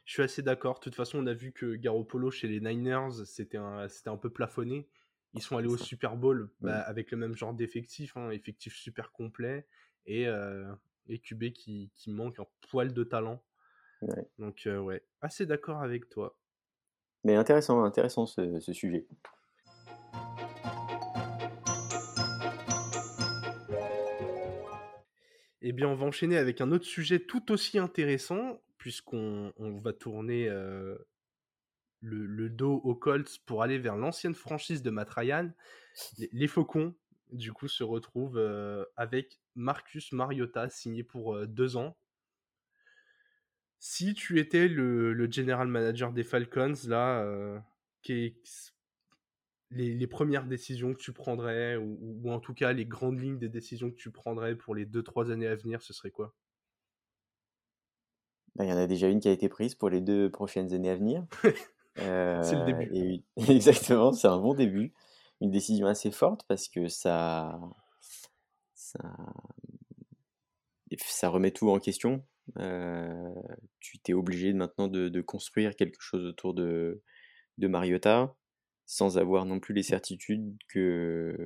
je 0.05 0.13
suis 0.13 0.23
assez 0.23 0.43
d'accord. 0.43 0.75
De 0.79 0.81
toute 0.81 0.95
façon, 0.95 1.19
on 1.19 1.27
a 1.27 1.33
vu 1.35 1.53
que 1.53 1.77
Garoppolo 1.77 2.31
chez 2.31 2.47
les 2.49 2.61
Niners, 2.61 3.25
c'était 3.25 3.57
un, 3.57 3.89
c'était 3.89 4.11
un 4.11 4.19
peu 4.19 4.29
plafonné. 4.31 4.89
Ils 5.35 5.41
sont 5.41 5.57
allés 5.57 5.69
au. 5.69 5.79
Super 5.79 6.17
Bowl 6.17 6.51
bah, 6.61 6.81
Mm. 6.81 6.85
avec 6.91 7.11
le 7.11 7.17
même 7.17 7.35
genre 7.35 7.55
d'effectif, 7.55 8.15
hein, 8.19 8.31
effectif 8.31 8.75
super 8.75 9.13
complet, 9.13 9.67
et, 10.05 10.27
euh, 10.29 10.71
et 11.09 11.19
QB 11.21 11.53
qui, 11.53 11.91
qui 11.95 12.11
manque 12.11 12.39
un 12.39 12.47
poil 12.71 12.93
de 12.93 13.05
talent. 13.05 13.43
Ouais. 14.03 14.29
Donc, 14.39 14.67
euh, 14.67 14.79
ouais, 14.79 15.03
assez 15.23 15.47
d'accord 15.47 15.81
avec 15.83 16.11
toi. 16.11 16.37
Mais 17.25 17.35
intéressant, 17.37 17.83
intéressant 17.85 18.27
ce, 18.27 18.61
ce 18.61 18.73
sujet. 18.75 19.07
Eh 25.65 25.71
bien, 25.71 25.87
on 25.87 25.95
va 25.95 26.07
enchaîner 26.07 26.37
avec 26.37 26.61
un 26.61 26.73
autre 26.73 26.85
sujet 26.87 27.21
tout 27.21 27.53
aussi 27.53 27.79
intéressant, 27.79 28.61
puisqu'on 28.79 29.53
on 29.59 29.77
va 29.79 29.93
tourner 29.93 30.49
euh, 30.49 30.97
le, 32.01 32.51
dos 32.51 32.81
aux 32.83 32.97
Colts 32.97 33.39
pour 33.47 33.63
aller 33.63 33.79
vers 33.79 33.97
l'ancienne 33.97 34.35
franchise 34.35 34.83
de 34.83 34.91
Matt. 34.91 35.11
Les, 36.33 36.49
Faucons, 36.49 36.97
du 37.31 37.53
coup, 37.53 37.69
se 37.69 37.85
retrouvent 37.85 38.39
euh, 38.39 38.85
avec 38.97 39.39
Marcus 39.55 40.11
Mariota, 40.11 40.69
signé 40.69 41.05
pour 41.05 41.37
euh, 41.37 41.47
deux 41.47 41.77
ans. 41.77 41.97
Si 43.79 44.15
tu 44.15 44.41
étais 44.41 44.67
le, 44.67 45.31
general 45.31 45.69
manager 45.69 46.13
des 46.13 46.25
Falcons, 46.25 46.75
là, 46.89 47.25
qu'est- 48.03 48.75
les, 49.73 49.95
les 49.95 50.07
premières 50.07 50.47
décisions 50.47 50.95
que 50.95 50.99
tu 51.01 51.13
prendrais, 51.13 51.77
ou, 51.77 51.99
ou 52.01 52.31
en 52.31 52.41
tout 52.41 52.55
cas 52.55 52.73
les 52.73 52.87
grandes 52.87 53.21
lignes 53.21 53.39
des 53.39 53.49
décisions 53.49 53.91
que 53.91 53.97
tu 53.97 54.11
prendrais 54.11 54.57
pour 54.57 54.75
les 54.75 54.87
deux, 54.87 55.03
trois 55.03 55.31
années 55.31 55.47
à 55.49 55.57
venir, 55.57 55.83
ce 55.83 55.93
serait 55.93 56.11
quoi? 56.11 56.35
Bah, 58.55 58.65
il 58.65 58.71
y 58.71 58.73
en 58.73 58.77
a 58.77 58.87
déjà 58.87 59.09
une 59.09 59.21
qui 59.21 59.29
a 59.29 59.33
été 59.33 59.49
prise 59.49 59.75
pour 59.75 59.89
les 59.91 60.01
deux 60.01 60.31
prochaines 60.31 60.73
années 60.75 60.91
à 60.91 60.97
venir. 60.97 61.25
C'est 62.43 62.57
le 62.57 62.65
Euh, 62.65 62.65
début. 62.65 62.95
et 62.95 63.23
exactement, 63.49 64.13
c'est 64.15 64.29
un 64.29 64.39
bon 64.39 64.55
début. 64.55 64.95
Une 65.43 65.51
décision 65.51 65.87
assez 65.87 66.11
forte 66.11 66.43
parce 66.49 66.69
que 66.69 66.89
ça, 66.89 67.61
ça, 68.75 69.01
ça 70.99 71.29
remet 71.29 71.51
tout 71.51 71.71
en 71.71 71.79
question. 71.79 72.25
tu 73.81 73.99
t'es 74.01 74.13
obligé 74.13 74.53
maintenant 74.53 74.89
de, 74.89 75.09
de, 75.09 75.21
construire 75.21 75.77
quelque 75.77 76.01
chose 76.01 76.25
autour 76.27 76.55
de, 76.55 77.03
de 77.59 77.69
Mariota 77.69 78.35
sans 78.87 79.19
avoir 79.19 79.45
non 79.47 79.61
plus 79.61 79.75
les 79.75 79.83
certitudes 79.83 80.57
que 80.69 81.37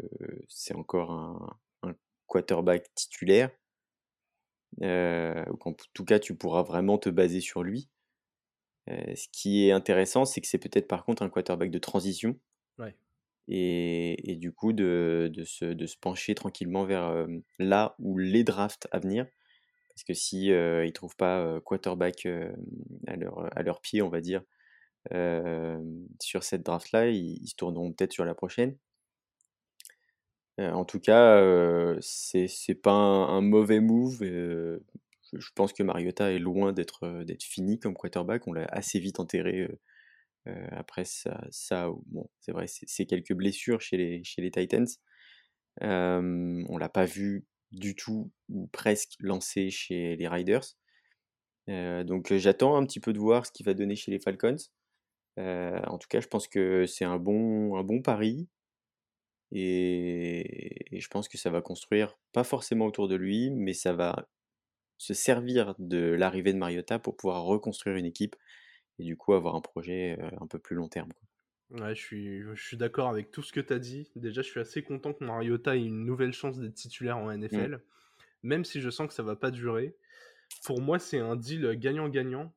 c'est 0.48 0.74
encore 0.74 1.10
un, 1.10 1.58
un, 1.82 1.94
quarterback 2.26 2.92
titulaire. 2.94 3.50
Euh, 4.82 5.44
ou 5.50 5.56
qu'en 5.56 5.74
tout 5.94 6.04
cas, 6.04 6.18
tu 6.18 6.36
pourras 6.36 6.62
vraiment 6.62 6.98
te 6.98 7.08
baser 7.08 7.40
sur 7.40 7.62
lui. 7.62 7.88
ce 8.88 9.28
qui 9.32 9.66
est 9.66 9.72
intéressant, 9.72 10.24
c'est 10.24 10.40
que 10.40 10.46
c'est 10.46 10.58
peut-être 10.58 10.88
par 10.88 11.04
contre 11.04 11.22
un 11.22 11.30
quarterback 11.30 11.70
de 11.70 11.78
transition. 11.78 12.38
Et, 13.48 14.32
et, 14.32 14.34
du 14.34 14.52
coup, 14.52 14.72
de, 14.72 15.30
de, 15.32 15.44
se, 15.44 15.66
de, 15.66 15.86
se, 15.86 15.96
pencher 15.96 16.34
tranquillement 16.34 16.84
vers 16.84 17.28
là 17.60 17.94
où 18.00 18.18
les 18.18 18.42
drafts 18.42 18.88
à 18.90 18.98
venir. 18.98 19.24
Parce 19.90 20.02
que 20.02 20.14
si 20.14 20.50
euh, 20.50 20.84
ils 20.84 20.92
trouvent 20.92 21.14
pas 21.14 21.60
quarterback 21.60 22.26
à, 23.06 23.14
leur, 23.14 23.56
à 23.56 23.62
leur 23.62 23.80
pied, 23.80 24.02
on 24.02 24.08
va 24.08 24.20
dire, 24.20 24.42
sur 26.20 26.42
cette 26.42 26.62
draft-là, 26.64 27.08
ils, 27.08 27.46
se 27.46 27.54
tourneront 27.54 27.92
peut-être 27.92 28.12
sur 28.12 28.24
la 28.24 28.34
prochaine. 28.34 28.76
en 30.58 30.84
tout 30.84 31.00
cas, 31.00 31.42
c'est 32.00 32.80
pas 32.82 32.92
un, 32.92 33.40
mauvais 33.40 33.80
move. 33.80 34.18
je, 34.22 35.50
pense 35.54 35.72
que 35.72 35.82
Mariota 35.82 36.32
est 36.32 36.38
loin 36.38 36.72
d'être 36.72 37.04
fini 37.40 37.78
comme 37.78 37.94
quarterback. 37.94 38.46
On 38.46 38.52
l'a 38.52 38.66
assez 38.66 38.98
vite 38.98 39.20
enterré 39.20 39.68
après 40.70 41.04
ça. 41.04 41.46
c'est 41.50 42.52
vrai, 42.52 42.66
c'est 42.68 43.06
quelques 43.06 43.34
blessures 43.34 43.80
chez 43.80 43.96
les, 43.96 44.24
chez 44.24 44.42
les 44.42 44.50
Titans. 44.50 44.86
on 45.80 46.78
l'a 46.78 46.88
pas 46.88 47.04
vu 47.04 47.46
du 47.72 47.94
tout 47.94 48.30
ou 48.48 48.68
presque 48.68 49.14
lancé 49.20 49.70
chez 49.70 50.16
les 50.16 50.28
Riders. 50.28 50.76
donc 51.68 52.32
j'attends 52.34 52.76
un 52.76 52.86
petit 52.86 53.00
peu 53.00 53.12
de 53.12 53.18
voir 53.18 53.46
ce 53.46 53.52
qu'il 53.52 53.66
va 53.66 53.74
donner 53.74 53.96
chez 53.96 54.10
les 54.10 54.20
Falcons. 54.20 54.56
Euh, 55.38 55.80
en 55.86 55.98
tout 55.98 56.08
cas, 56.08 56.20
je 56.20 56.28
pense 56.28 56.48
que 56.48 56.86
c'est 56.86 57.04
un 57.04 57.18
bon, 57.18 57.76
un 57.76 57.82
bon 57.82 58.02
pari. 58.02 58.48
Et, 59.52 60.88
je 60.92 61.08
pense 61.08 61.28
que 61.28 61.38
ça 61.38 61.50
va 61.50 61.60
construire, 61.60 62.18
pas 62.32 62.44
forcément 62.44 62.86
autour 62.86 63.08
de 63.08 63.14
lui, 63.14 63.50
mais 63.50 63.74
ça 63.74 63.92
va 63.92 64.28
se 64.98 65.14
servir 65.14 65.74
de 65.78 65.98
l'arrivée 65.98 66.52
de 66.52 66.58
Mariota 66.58 66.98
pour 66.98 67.16
pouvoir 67.16 67.44
reconstruire 67.44 67.96
une 67.96 68.06
équipe 68.06 68.34
et 68.98 69.04
du 69.04 69.16
coup 69.16 69.34
avoir 69.34 69.54
un 69.54 69.60
projet 69.60 70.16
euh, 70.18 70.30
un 70.40 70.46
peu 70.46 70.58
plus 70.58 70.74
long 70.74 70.88
terme. 70.88 71.12
Ouais, 71.70 71.94
je 71.94 72.00
suis, 72.00 72.42
je 72.42 72.62
suis 72.62 72.76
d'accord 72.76 73.08
avec 73.08 73.30
tout 73.30 73.42
ce 73.42 73.52
que 73.52 73.60
tu 73.60 73.72
as 73.72 73.78
dit. 73.78 74.10
Déjà, 74.16 74.40
je 74.40 74.48
suis 74.48 74.60
assez 74.60 74.82
content 74.82 75.12
que 75.12 75.24
Mariota 75.24 75.76
ait 75.76 75.84
une 75.84 76.04
nouvelle 76.04 76.32
chance 76.32 76.58
d'être 76.58 76.74
titulaire 76.74 77.18
en 77.18 77.30
NFL, 77.36 77.76
mmh. 77.76 77.80
même 78.42 78.64
si 78.64 78.80
je 78.80 78.88
sens 78.88 79.08
que 79.08 79.14
ça 79.14 79.22
va 79.22 79.36
pas 79.36 79.50
durer. 79.50 79.96
Pour 80.64 80.80
moi, 80.80 80.98
c'est 80.98 81.18
un 81.18 81.36
deal 81.36 81.68
gagnant-gagnant 81.76 82.54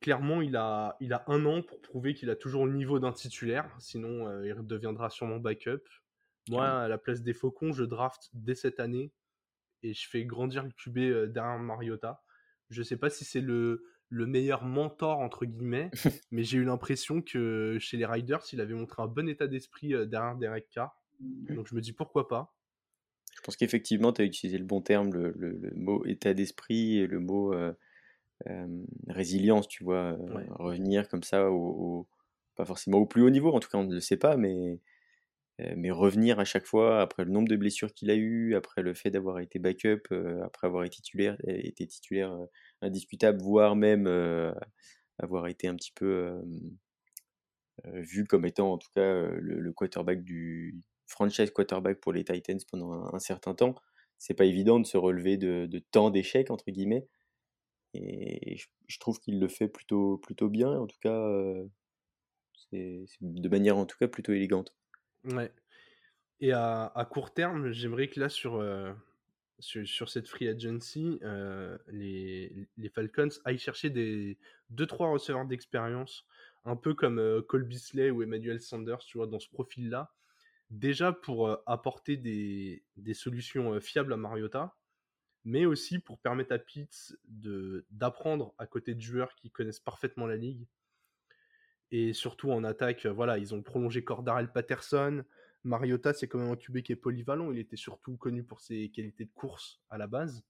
clairement, 0.00 0.42
il 0.42 0.56
a, 0.56 0.96
il 1.00 1.12
a 1.12 1.24
un 1.28 1.44
an 1.46 1.62
pour 1.62 1.80
prouver 1.80 2.14
qu'il 2.14 2.30
a 2.30 2.36
toujours 2.36 2.66
le 2.66 2.72
niveau 2.72 2.98
d'un 2.98 3.12
titulaire, 3.12 3.74
sinon 3.78 4.28
euh, 4.28 4.46
il 4.46 4.66
deviendra 4.66 5.10
sûrement 5.10 5.38
backup. 5.38 5.82
Moi, 6.48 6.66
à 6.66 6.88
la 6.88 6.98
place 6.98 7.22
des 7.22 7.32
Faucons, 7.32 7.72
je 7.72 7.84
draft 7.84 8.30
dès 8.32 8.54
cette 8.54 8.78
année 8.78 9.12
et 9.82 9.94
je 9.94 10.08
fais 10.08 10.24
grandir 10.24 10.62
le 10.62 10.70
QB 10.70 10.98
euh, 10.98 11.26
derrière 11.26 11.58
Mariota. 11.58 12.22
Je 12.70 12.82
sais 12.82 12.96
pas 12.96 13.10
si 13.10 13.24
c'est 13.24 13.40
le, 13.40 13.84
le 14.08 14.26
meilleur 14.26 14.64
mentor, 14.64 15.18
entre 15.18 15.44
guillemets, 15.44 15.90
mais 16.30 16.44
j'ai 16.44 16.58
eu 16.58 16.64
l'impression 16.64 17.20
que 17.20 17.76
chez 17.80 17.96
les 17.96 18.06
Riders, 18.06 18.42
il 18.52 18.60
avait 18.60 18.74
montré 18.74 19.02
un 19.02 19.08
bon 19.08 19.28
état 19.28 19.46
d'esprit 19.46 19.94
euh, 19.94 20.06
derrière 20.06 20.36
Derek 20.36 20.68
Carr. 20.70 21.02
Donc 21.20 21.66
je 21.66 21.74
me 21.74 21.80
dis 21.80 21.92
pourquoi 21.92 22.28
pas. 22.28 22.54
Je 23.34 23.40
pense 23.40 23.56
qu'effectivement, 23.56 24.12
tu 24.12 24.22
as 24.22 24.24
utilisé 24.24 24.58
le 24.58 24.64
bon 24.64 24.80
terme, 24.80 25.12
le, 25.12 25.72
mot 25.74 26.04
état 26.06 26.32
d'esprit 26.32 26.98
et 26.98 27.06
le 27.06 27.20
mot 27.20 27.54
résilience, 29.08 29.68
tu 29.68 29.84
vois, 29.84 30.16
revenir 30.50 31.08
comme 31.08 31.22
ça 31.22 31.50
au, 31.50 32.06
pas 32.54 32.64
forcément 32.64 32.98
au 32.98 33.06
plus 33.06 33.22
haut 33.22 33.30
niveau, 33.30 33.52
en 33.52 33.60
tout 33.60 33.68
cas 33.68 33.78
on 33.78 33.84
ne 33.84 33.94
le 33.94 34.00
sait 34.00 34.16
pas, 34.16 34.36
mais, 34.36 34.80
mais 35.76 35.90
revenir 35.90 36.38
à 36.38 36.44
chaque 36.44 36.66
fois 36.66 37.00
après 37.00 37.24
le 37.24 37.30
nombre 37.30 37.48
de 37.48 37.56
blessures 37.56 37.92
qu'il 37.94 38.10
a 38.10 38.14
eu, 38.14 38.54
après 38.54 38.82
le 38.82 38.94
fait 38.94 39.10
d'avoir 39.10 39.40
été 39.40 39.58
backup, 39.58 40.02
après 40.44 40.66
avoir 40.66 40.84
été 40.84 40.96
titulaire, 40.96 41.36
été 41.46 41.86
titulaire 41.86 42.36
indiscutable, 42.82 43.40
voire 43.40 43.76
même 43.76 44.06
avoir 45.18 45.46
été 45.46 45.68
un 45.68 45.76
petit 45.76 45.92
peu 45.92 46.40
vu 47.84 48.24
comme 48.26 48.46
étant 48.46 48.72
en 48.72 48.78
tout 48.78 48.90
cas 48.94 49.22
le, 49.28 49.72
quarterback 49.72 50.22
du 50.22 50.80
franchise 51.06 51.50
quarterback 51.50 52.00
pour 52.00 52.12
les 52.12 52.24
Titans 52.24 52.58
pendant 52.70 53.14
un, 53.14 53.18
certain 53.18 53.54
temps. 53.54 53.74
C'est 54.18 54.34
pas 54.34 54.44
évident 54.44 54.80
de 54.80 54.86
se 54.86 54.96
relever 54.96 55.36
de, 55.36 55.66
de 55.66 55.78
tant 55.78 56.10
d'échecs 56.10 56.50
entre 56.50 56.70
guillemets. 56.70 57.06
Et 57.96 58.58
je, 58.86 58.98
trouve 58.98 59.18
qu'il 59.20 59.40
le 59.40 59.48
fait 59.48 59.68
plutôt, 59.68 60.18
plutôt 60.18 60.48
bien, 60.48 60.68
en 60.68 60.86
tout 60.86 60.98
cas, 61.00 61.28
c'est 62.70 63.04
de 63.20 63.48
manière 63.48 63.76
en 63.76 63.86
tout 63.86 63.96
cas 63.98 64.08
plutôt 64.08 64.32
élégante. 64.32 64.74
Ouais. 65.24 65.50
Et 66.40 66.52
à, 66.52 67.08
court 67.10 67.32
terme, 67.32 67.72
j'aimerais 67.72 68.08
que 68.08 68.20
là, 68.20 68.28
sur, 68.28 68.62
sur, 69.60 70.08
cette 70.08 70.28
free 70.28 70.48
agency, 70.48 71.18
les, 71.88 72.68
les, 72.76 72.88
Falcons 72.90 73.28
aillent 73.44 73.58
chercher 73.58 73.90
des 73.90 74.38
2-3 74.74 75.12
receveurs 75.12 75.46
d'expérience, 75.46 76.26
un 76.64 76.76
peu 76.76 76.94
comme 76.94 77.42
Cole 77.48 77.64
Beasley 77.64 78.10
ou 78.10 78.22
Emmanuel 78.22 78.60
Sanders, 78.60 78.98
tu 78.98 79.18
vois, 79.18 79.26
dans 79.26 79.40
ce 79.40 79.48
profil-là. 79.48 80.12
Déjà 80.70 81.12
pour 81.12 81.48
apporter 81.66 82.16
des, 82.16 82.82
des 82.96 83.14
solutions 83.14 83.80
fiables 83.80 84.12
à 84.12 84.16
Mariota, 84.16 84.74
mais 85.46 85.64
aussi 85.64 86.00
pour 86.00 86.18
permettre 86.18 86.52
à 86.52 86.58
Pitts 86.58 87.16
d'apprendre 87.90 88.52
à 88.58 88.66
côté 88.66 88.94
de 88.96 89.00
joueurs 89.00 89.32
qui 89.36 89.48
connaissent 89.48 89.80
parfaitement 89.80 90.26
la 90.26 90.36
ligue. 90.36 90.66
Et 91.92 92.12
surtout 92.12 92.50
en 92.50 92.64
attaque, 92.64 93.06
voilà, 93.06 93.38
ils 93.38 93.54
ont 93.54 93.62
prolongé 93.62 94.02
Cordarel 94.02 94.50
Patterson. 94.52 95.24
Mariota, 95.62 96.12
c'est 96.12 96.26
quand 96.26 96.40
même 96.40 96.50
un 96.50 96.56
QB 96.56 96.80
qui 96.80 96.90
est 96.90 96.96
polyvalent. 96.96 97.52
Il 97.52 97.60
était 97.60 97.76
surtout 97.76 98.16
connu 98.16 98.42
pour 98.42 98.60
ses 98.60 98.88
qualités 98.88 99.24
de 99.24 99.30
course 99.30 99.80
à 99.88 99.98
la 99.98 100.08
base. 100.08 100.44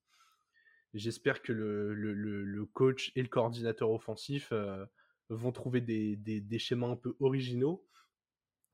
J'espère 0.94 1.42
que 1.42 1.52
le, 1.52 2.64
coach 2.72 3.12
et 3.16 3.22
le 3.22 3.28
coordinateur 3.28 3.90
offensif 3.90 4.48
euh, 4.52 4.86
vont 5.28 5.52
trouver 5.52 5.82
des, 5.82 6.16
des, 6.16 6.58
schémas 6.58 6.88
un 6.88 6.96
peu 6.96 7.14
originaux. 7.20 7.86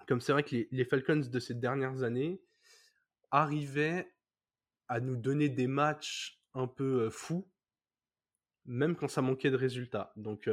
Comme 0.07 0.21
c'est 0.21 0.31
vrai 0.31 0.45
que 0.45 0.69
les 0.71 0.85
Falcons 0.85 1.17
de 1.17 1.39
ces 1.41 1.55
dernières 1.55 2.05
années 2.05 2.41
arrivaient 3.33 4.13
à 4.93 5.01
nous 5.01 5.17
donner 5.17 5.49
des 5.49 5.67
matchs 5.67 6.39
un 6.53 6.67
peu 6.67 7.09
fous, 7.09 7.49
même 8.67 8.95
quand 8.95 9.09
ça 9.09 9.23
manquait 9.23 9.51
de 9.51 9.57
résultats. 9.57 10.13
Donc 10.17 10.51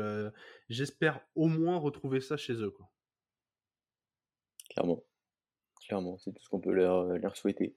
j'espère 0.70 1.20
au 1.36 1.48
moins 1.48 1.78
retrouver 1.78 2.22
ça 2.22 2.38
chez 2.38 2.54
eux. 2.54 2.72
Quoi. 2.72 2.90
Clairement. 4.70 5.04
Clairement, 5.86 6.18
c'est 6.20 6.32
tout 6.32 6.42
ce 6.42 6.48
qu'on 6.48 6.62
peut 6.62 6.72
leur, 6.72 7.04
leur, 7.18 7.36
souhaiter. 7.36 7.76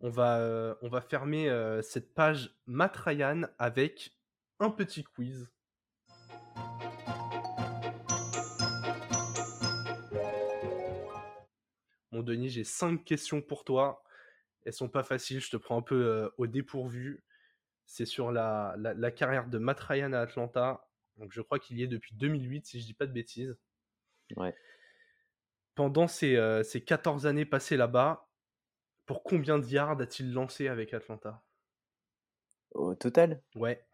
On 0.00 0.10
va, 0.10 0.76
on 0.82 0.88
va 0.88 1.00
fermer 1.00 1.48
cette 1.82 2.14
page 2.14 2.56
Matrayan 2.66 3.42
avec 3.58 4.18
un 4.58 4.70
petit 4.70 5.04
quiz. 5.04 5.52
Mon 12.10 12.22
Denis, 12.24 12.48
j'ai 12.48 12.64
cinq 12.64 13.04
questions 13.04 13.40
pour 13.40 13.62
toi. 13.62 14.04
Elles 14.64 14.72
sont 14.72 14.88
pas 14.88 15.02
faciles, 15.02 15.40
je 15.40 15.50
te 15.50 15.56
prends 15.56 15.78
un 15.78 15.82
peu 15.82 16.06
euh, 16.06 16.28
au 16.38 16.46
dépourvu. 16.46 17.22
C'est 17.86 18.06
sur 18.06 18.32
la, 18.32 18.74
la, 18.78 19.10
carrière 19.10 19.46
de 19.46 19.58
Matt 19.58 19.78
Ryan 19.80 20.12
à 20.14 20.20
Atlanta. 20.20 20.88
Donc 21.18 21.32
je 21.32 21.42
crois 21.42 21.58
qu'il 21.58 21.78
y 21.78 21.82
est 21.82 21.86
depuis 21.86 22.14
2008, 22.14 22.66
si 22.66 22.80
je 22.80 22.86
dis 22.86 22.94
pas 22.94 23.06
de 23.06 23.12
bêtises. 23.12 23.58
Ouais. 24.36 24.54
Pendant 25.74 26.08
ces, 26.08 26.36
euh, 26.36 26.62
ces 26.62 26.82
14 26.82 27.26
années 27.26 27.44
passées 27.44 27.76
là-bas, 27.76 28.26
pour 29.04 29.22
combien 29.22 29.58
de 29.58 29.66
yards 29.66 30.00
a-t-il 30.00 30.32
lancé 30.32 30.68
avec 30.68 30.94
Atlanta? 30.94 31.42
Au 32.70 32.94
total? 32.94 33.42
Ouais. 33.54 33.84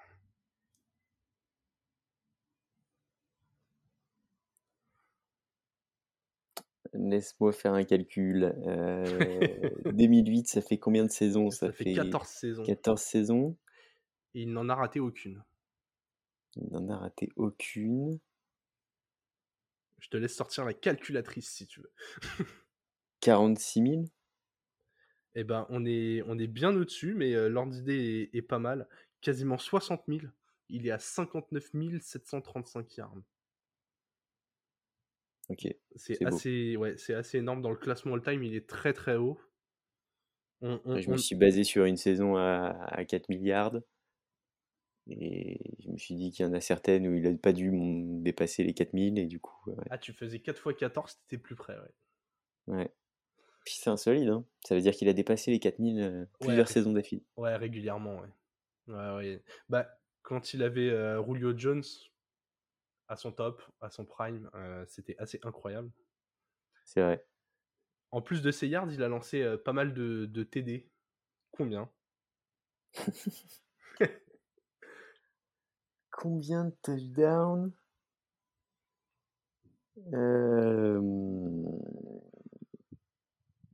Laisse-moi 6.93 7.53
faire 7.53 7.75
un 7.75 7.85
calcul. 7.85 8.55
2008, 9.93 10.49
ça 10.49 10.61
fait 10.61 10.79
combien 10.79 11.05
de 11.05 11.11
saisons? 11.11 11.51
Ça, 11.51 11.73
fait 11.73 11.93
14 11.95 12.29
saisons. 12.29 12.63
14 12.65 13.01
saisons. 13.01 13.57
Et 14.35 14.43
il 14.43 14.53
n'en 14.53 14.69
a 14.69 14.75
raté 14.75 15.01
aucune. 15.01 15.43
Il 16.57 16.69
n'en 16.71 16.89
a 16.89 16.97
raté 16.97 17.29
aucune. 17.37 18.19
Je 19.99 20.09
te 20.09 20.17
laisse 20.17 20.35
sortir 20.35 20.65
la 20.65 20.75
calculatrice 20.75 21.49
si 21.49 21.67
tu 21.67 21.81
veux. 21.81 21.93
46 23.21 23.83
000 23.83 24.05
Eh 25.35 25.45
ben, 25.45 25.67
on 25.69 25.85
est, 25.85 26.23
on 26.27 26.39
est 26.39 26.47
bien 26.47 26.75
au-dessus, 26.75 27.15
mais 27.15 27.49
l'ordre 27.49 27.73
d'idée 27.73 28.31
est, 28.33 28.39
est, 28.39 28.43
pas 28.43 28.59
mal. 28.59 28.89
Quasiment 29.21 29.59
60 29.59 30.05
000. 30.09 30.21
Il 30.71 30.87
est 30.87 30.91
à 30.91 30.99
59 30.99 31.71
735 32.01 32.97
yards. 32.97 33.17
C'est 35.97 36.25
assez, 36.25 36.77
ouais, 36.77 36.97
c'est 36.97 37.15
assez 37.15 37.39
énorme 37.39 37.63
dans 37.63 37.71
le 37.71 37.77
classement 37.77 38.15
all-time. 38.15 38.43
Il 38.43 38.55
est 38.55 38.69
très 38.69 38.93
très 38.93 39.17
haut. 39.17 39.39
je 40.63 41.11
me 41.11 41.17
suis 41.17 41.37
basé 41.37 41.65
sur 41.65 41.85
une 41.85 41.97
saison 41.97 42.37
à, 42.37 42.77
à 42.89 43.05
4 43.05 43.29
milliards. 43.29 43.81
Et 45.09 45.59
je 45.81 45.91
me 45.91 45.97
suis 45.97 46.15
dit 46.15 46.31
qu'il 46.31 46.47
y 46.47 46.49
en 46.49 46.53
a 46.53 46.61
certaines 46.61 47.07
où 47.09 47.15
il 47.15 47.27
a 47.27 47.35
pas 47.35 47.53
dû 47.53 47.71
dépasser 48.23 48.63
les 48.63 48.75
4000 48.75 49.19
et 49.19 49.27
du 49.27 49.41
coup, 49.41 49.71
Ah, 49.91 49.99
tu 49.99 50.13
faisais 50.13 50.39
4 50.39 50.71
x 50.71 50.79
14, 50.79 51.21
tu 51.29 51.39
plus 51.39 51.57
près, 51.57 51.75
ouais. 51.75 52.75
Ouais. 52.75 52.95
Puis 53.65 53.75
c'est 53.75 53.91
insolite, 53.91 54.29
hein. 54.29 54.45
Ça 54.65 54.75
veut 54.75 54.81
dire 54.81 54.95
qu'il 54.95 55.09
a 55.09 55.13
dépassé 55.13 55.51
les 55.51 55.59
4000 55.59 56.29
plusieurs 56.41 56.69
saisons 56.69 56.93
d'affilée. 56.93 57.25
Ouais, 57.37 57.57
régulièrement, 57.57 58.21
ouais. 58.21 58.95
Ouais, 58.95 59.15
ouais. 59.17 59.43
Bah, 59.69 59.89
quand 60.23 60.55
il 60.55 60.63
avait 60.63 60.91
euh, 60.91 61.23
Julio 61.25 61.57
Jones 61.57 61.83
à 63.11 63.17
son 63.17 63.33
top, 63.33 63.61
à 63.81 63.91
son 63.91 64.07
prime, 64.07 64.49
euh, 64.55 64.85
c'était 64.87 65.17
assez 65.19 65.41
incroyable. 65.43 65.91
C'est 66.85 67.03
vrai. 67.03 67.27
En 68.13 68.23
plus 68.23 68.41
de 68.41 68.53
ses 68.53 68.69
yards, 68.69 68.93
il 68.93 69.03
a 69.03 69.09
lancé 69.09 69.43
euh, 69.43 69.59
pas 69.59 69.73
mal 69.73 69.93
de, 69.93 70.27
de 70.27 70.43
TD. 70.45 70.89
Combien? 71.51 71.91
Combien 76.13 76.67
de 76.67 76.75
touchdowns? 76.83 77.73
Euh... 80.13 81.01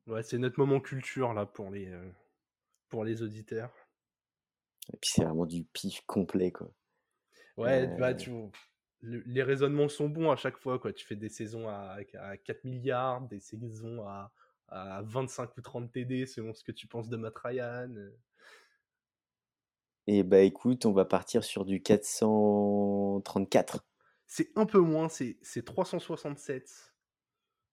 Ouais, 0.07 0.23
c'est 0.23 0.39
notre 0.39 0.59
moment 0.59 0.81
culture 0.81 1.35
là 1.35 1.45
pour 1.45 1.71
les, 1.71 1.89
euh, 1.89 2.11
pour 2.89 3.05
les 3.05 3.23
auditeurs. 3.23 3.75
Et 4.95 4.97
puis 4.97 5.11
c'est 5.13 5.25
vraiment 5.25 5.45
du 5.45 5.65
pif 5.65 6.01
complet 6.07 6.53
quoi. 6.53 6.73
Ouais, 7.59 7.87
bah, 7.99 8.15
tu, 8.15 8.31
les 9.03 9.43
raisonnements 9.43 9.89
sont 9.89 10.09
bons 10.09 10.31
à 10.31 10.37
chaque 10.37 10.57
fois 10.57 10.79
quoi. 10.79 10.93
Tu 10.93 11.07
fais 11.07 11.17
des 11.17 11.29
saisons 11.29 11.69
à, 11.69 11.99
à 12.19 12.37
4 12.37 12.65
milliards, 12.65 13.23
des 13.23 13.41
saisons 13.41 14.07
à, 14.07 14.33
à 14.69 15.03
25 15.03 15.57
ou 15.57 15.61
30 15.61 15.93
TD 15.93 16.27
selon 16.27 16.55
ce 16.55 16.65
que 16.65 16.73
tu 16.73 16.87
penses 16.87 17.09
de 17.09 17.17
Matt 17.17 17.37
Ryan. 17.39 17.93
Et 20.09 20.23
bah 20.23 20.41
écoute, 20.41 20.87
on 20.87 20.93
va 20.93 21.05
partir 21.05 21.43
sur 21.43 21.65
du 21.65 21.83
434. 21.83 23.85
C'est 24.27 24.51
un 24.57 24.67
peu 24.67 24.79
moins, 24.79 25.09
c'est 25.09 25.65
367. 25.65 26.95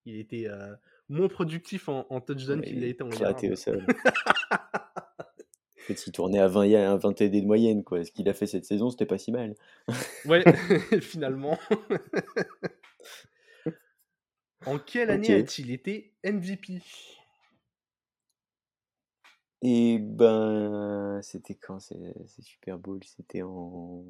Il 0.06 0.18
était 0.18 0.48
euh, 0.48 0.74
moins 1.08 1.28
productif 1.28 1.88
en, 1.88 2.20
touchdown 2.20 2.60
qu'il 2.60 2.80
l'a 2.80 2.88
été 2.88 3.02
en 3.02 3.10
yard. 3.10 3.40
au 5.90 5.94
sol. 5.94 6.04
il 6.06 6.12
tournait 6.12 6.38
à 6.38 6.48
20, 6.48 6.72
à 6.74 6.96
20 6.96 7.12
TD 7.12 7.40
de 7.40 7.46
moyenne. 7.46 7.84
Quoi. 7.84 8.04
Ce 8.04 8.10
qu'il 8.10 8.28
a 8.28 8.34
fait 8.34 8.46
cette 8.46 8.64
saison, 8.64 8.90
c'était 8.90 9.06
pas 9.06 9.18
si 9.18 9.32
mal. 9.32 9.54
ouais, 10.26 10.44
finalement. 11.00 11.58
en 14.66 14.78
quelle 14.78 15.10
année 15.10 15.34
a-t-il 15.34 15.70
été 15.70 16.12
MVP 16.24 16.80
et 19.66 19.98
ben, 19.98 21.20
c'était 21.22 21.54
quand 21.54 21.80
c'est 21.80 21.96
Super 22.42 22.78
Bowl 22.78 23.02
C'était 23.02 23.40
en. 23.40 24.04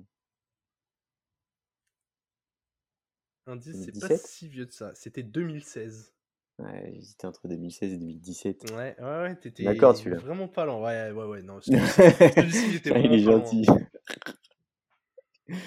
Indice, 3.46 3.84
c'est 3.84 4.00
pas 4.00 4.16
si 4.16 4.48
vieux 4.48 4.66
de 4.66 4.72
ça. 4.72 4.92
C'était 4.96 5.22
2016. 5.22 6.12
Ouais, 6.58 6.92
j'hésitais 6.94 7.26
entre 7.26 7.48
2016 7.48 7.92
et 7.92 7.98
2017. 7.98 8.70
Ouais, 8.70 8.94
ouais, 8.98 9.04
ouais, 9.04 9.36
t'étais 9.36 9.64
D'accord, 9.64 9.96
celui-là. 9.96 10.18
vraiment 10.18 10.46
pas 10.46 10.64
lent. 10.64 10.82
Ouais, 10.82 11.10
ouais, 11.10 11.24
ouais, 11.24 11.42
non. 11.42 11.60
Celui-ci, 11.62 12.76
était 12.76 12.90
vraiment 12.90 13.06
Il 13.06 13.14
est 13.14 13.18
gentil. 13.22 13.66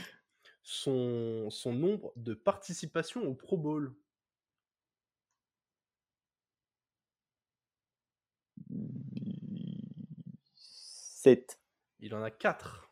Son, 0.63 1.49
son 1.49 1.71
nombre 1.71 2.11
de 2.17 2.33
participations 2.33 3.23
au 3.23 3.33
Pro 3.33 3.57
Bowl? 3.57 3.93
7. 10.57 11.59
Il 11.99 12.13
en 12.15 12.21
a 12.21 12.31
4. 12.31 12.86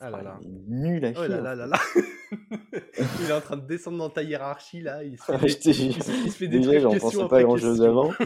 Ah 0.00 0.10
là 0.10 0.22
là. 0.22 0.38
nul 0.44 1.04
à 1.04 1.14
chier. 1.14 1.22
Oh 1.24 1.28
là 1.28 1.40
là 1.40 1.54
là 1.54 1.66
là. 1.66 1.78
il 3.20 3.30
est 3.30 3.32
en 3.32 3.40
train 3.40 3.56
de 3.56 3.66
descendre 3.66 3.98
dans 3.98 4.10
ta 4.10 4.22
hiérarchie 4.22 4.80
là. 4.80 5.04
Il 5.04 5.18
se 5.18 5.24
fait 5.24 5.38
des, 5.38 5.70
il 5.70 6.02
se, 6.02 6.36
fait 6.36 6.48
des 6.48 6.58
Déjà, 6.58 6.78
j'en 6.80 6.96
pensais 6.96 7.28
pas 7.28 7.42
grand 7.42 7.56
chose 7.56 7.82
avant. 7.82 8.12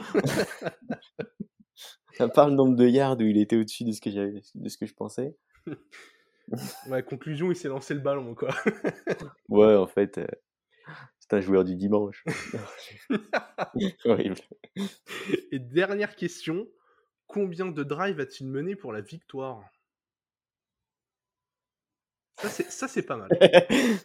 À 2.18 2.28
part 2.28 2.50
le 2.50 2.54
nombre 2.54 2.76
de 2.76 2.87
yards 2.87 3.16
où 3.16 3.22
il 3.22 3.40
était 3.40 3.56
au-dessus 3.56 3.85
de 3.85 3.92
ce 3.92 4.00
que 4.02 4.11
j'avais, 4.11 4.42
de 4.54 4.68
ce 4.68 4.76
que 4.76 4.85
je 4.85 4.92
pensais. 4.92 5.35
ouais, 6.90 7.02
conclusion, 7.02 7.50
il 7.50 7.56
s'est 7.56 7.68
lancé 7.68 7.94
le 7.94 8.00
ballon 8.00 8.35
quoi. 8.35 8.54
ouais, 9.48 9.74
en 9.74 9.87
fait, 9.87 10.18
euh, 10.18 10.26
c'est 11.18 11.33
un 11.33 11.40
joueur 11.40 11.64
du 11.64 11.76
dimanche. 11.76 12.22
Horrible. 14.04 14.37
Et 15.50 15.59
dernière 15.61 16.14
question, 16.14 16.66
Combien 17.30 17.66
de 17.66 17.85
drives 17.85 18.18
a-t-il 18.18 18.48
mené 18.48 18.74
pour 18.74 18.92
la 18.92 19.02
victoire? 19.02 19.62
Ça, 22.48 22.88
c'est 22.88 23.03
pas 23.03 23.16
mal. 23.16 23.29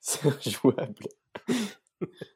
c'est 0.00 0.50
jouable. 0.50 1.06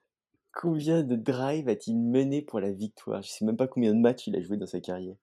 combien 0.52 1.02
de 1.02 1.16
drives 1.16 1.68
a-t-il 1.68 1.96
mené 1.96 2.42
pour 2.42 2.60
la 2.60 2.72
victoire? 2.72 3.22
Je 3.22 3.30
sais 3.30 3.44
même 3.44 3.56
pas 3.56 3.68
combien 3.68 3.94
de 3.94 4.00
matchs 4.00 4.26
il 4.26 4.36
a 4.36 4.40
joué 4.40 4.56
dans 4.56 4.66
sa 4.66 4.80
carrière. 4.80 5.16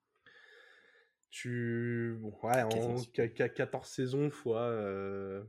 Tu. 1.29 2.17
Ouais, 2.43 2.61
en 2.63 2.95
14 2.99 3.87
saisons 3.87 4.29
fois. 4.29 4.61
Euh, 4.61 5.43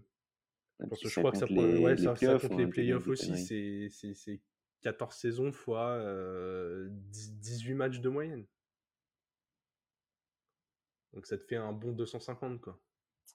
je 0.81 1.21
crois 1.21 1.33
que 1.33 1.39
ça, 1.39 1.47
les, 1.47 1.79
ouais, 1.79 1.97
ça, 1.97 2.15
compte 2.15 2.59
les 2.59 2.67
playoffs 2.67 3.07
aussi. 3.09 3.89
C'est 3.91 4.41
14 4.83 5.15
saisons 5.15 5.53
fois 5.53 5.99
18 6.89 7.73
euh, 7.73 7.75
matchs 7.75 8.01
de 8.01 8.09
moyenne. 8.09 8.47
Donc 11.13 11.27
ça 11.27 11.37
te 11.37 11.45
fait 11.45 11.57
un 11.57 11.73
bon 11.73 11.93
250, 11.93 12.61
quoi. 12.61 12.81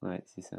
Ouais, 0.01 0.23
c'est 0.25 0.41
ça. 0.41 0.57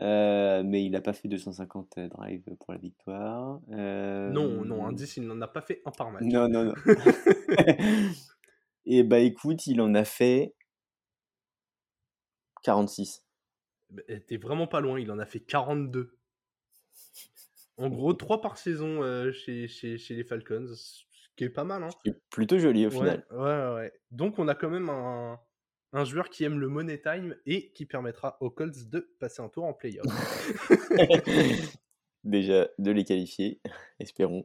Euh, 0.00 0.62
mais 0.64 0.84
il 0.84 0.90
n'a 0.90 1.00
pas 1.00 1.12
fait 1.12 1.26
250 1.26 1.98
euh, 1.98 2.08
drives 2.08 2.44
pour 2.60 2.72
la 2.72 2.78
victoire. 2.78 3.60
Non, 3.68 4.64
non, 4.64 4.86
indice, 4.86 5.16
il 5.16 5.26
n'en 5.26 5.40
a 5.40 5.48
pas 5.48 5.60
fait 5.60 5.82
un 5.84 5.90
par 5.90 6.10
match. 6.10 6.22
Non, 6.22 6.48
non, 6.48 6.64
non. 6.64 6.74
Et 8.86 9.02
bah 9.02 9.18
écoute, 9.18 9.66
il 9.66 9.80
en 9.80 9.94
a 9.94 10.04
fait 10.04 10.54
46. 12.62 13.24
Bah, 13.90 14.02
t'es 14.26 14.36
vraiment 14.36 14.66
pas 14.66 14.80
loin, 14.80 15.00
il 15.00 15.10
en 15.10 15.18
a 15.18 15.26
fait 15.26 15.40
42. 15.40 16.16
En 17.76 17.88
gros, 17.90 18.12
3 18.12 18.40
par 18.40 18.58
saison 18.58 19.02
euh, 19.02 19.30
chez, 19.32 19.68
chez, 19.68 19.98
chez, 19.98 20.14
les 20.14 20.24
Falcons, 20.24 20.66
ce 20.74 21.28
qui 21.36 21.44
est 21.44 21.50
pas 21.50 21.64
mal. 21.64 21.82
Hein. 21.82 21.90
plutôt 22.30 22.58
joli 22.58 22.86
au 22.86 22.90
final. 22.90 23.24
Ouais, 23.30 23.74
ouais. 23.74 23.92
Donc 24.10 24.38
on 24.38 24.48
a 24.48 24.54
quand 24.54 24.70
même 24.70 24.88
un, 24.88 25.38
un 25.92 26.04
joueur 26.04 26.28
qui 26.28 26.44
aime 26.44 26.58
le 26.58 26.68
money 26.68 27.00
time 27.00 27.34
et 27.46 27.70
qui 27.72 27.86
permettra 27.86 28.36
aux 28.40 28.50
Colts 28.50 28.88
de 28.88 29.00
passer 29.18 29.40
un 29.40 29.48
tour 29.48 29.64
en 29.64 29.72
playoff. 29.72 30.06
Déjà 32.24 32.68
de 32.78 32.90
les 32.90 33.04
qualifier, 33.04 33.60
espérons. 33.98 34.44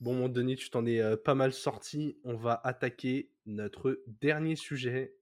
Bon, 0.00 0.14
mon 0.14 0.28
Denis, 0.28 0.56
tu 0.56 0.70
t'en 0.70 0.86
es 0.86 1.00
euh, 1.00 1.16
pas 1.16 1.34
mal 1.34 1.52
sorti. 1.52 2.18
On 2.24 2.34
va 2.34 2.60
attaquer 2.64 3.30
notre 3.46 4.02
dernier 4.06 4.56
sujet. 4.56 5.14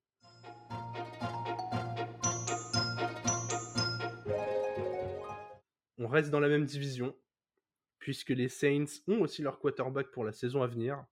On 5.98 6.06
reste 6.06 6.30
dans 6.30 6.40
la 6.40 6.48
même 6.48 6.64
division, 6.64 7.14
puisque 7.98 8.30
les 8.30 8.48
Saints 8.48 9.02
ont 9.06 9.20
aussi 9.20 9.42
leur 9.42 9.58
quarterback 9.58 10.10
pour 10.12 10.24
la 10.24 10.32
saison 10.32 10.62
à 10.62 10.66
venir. 10.66 11.04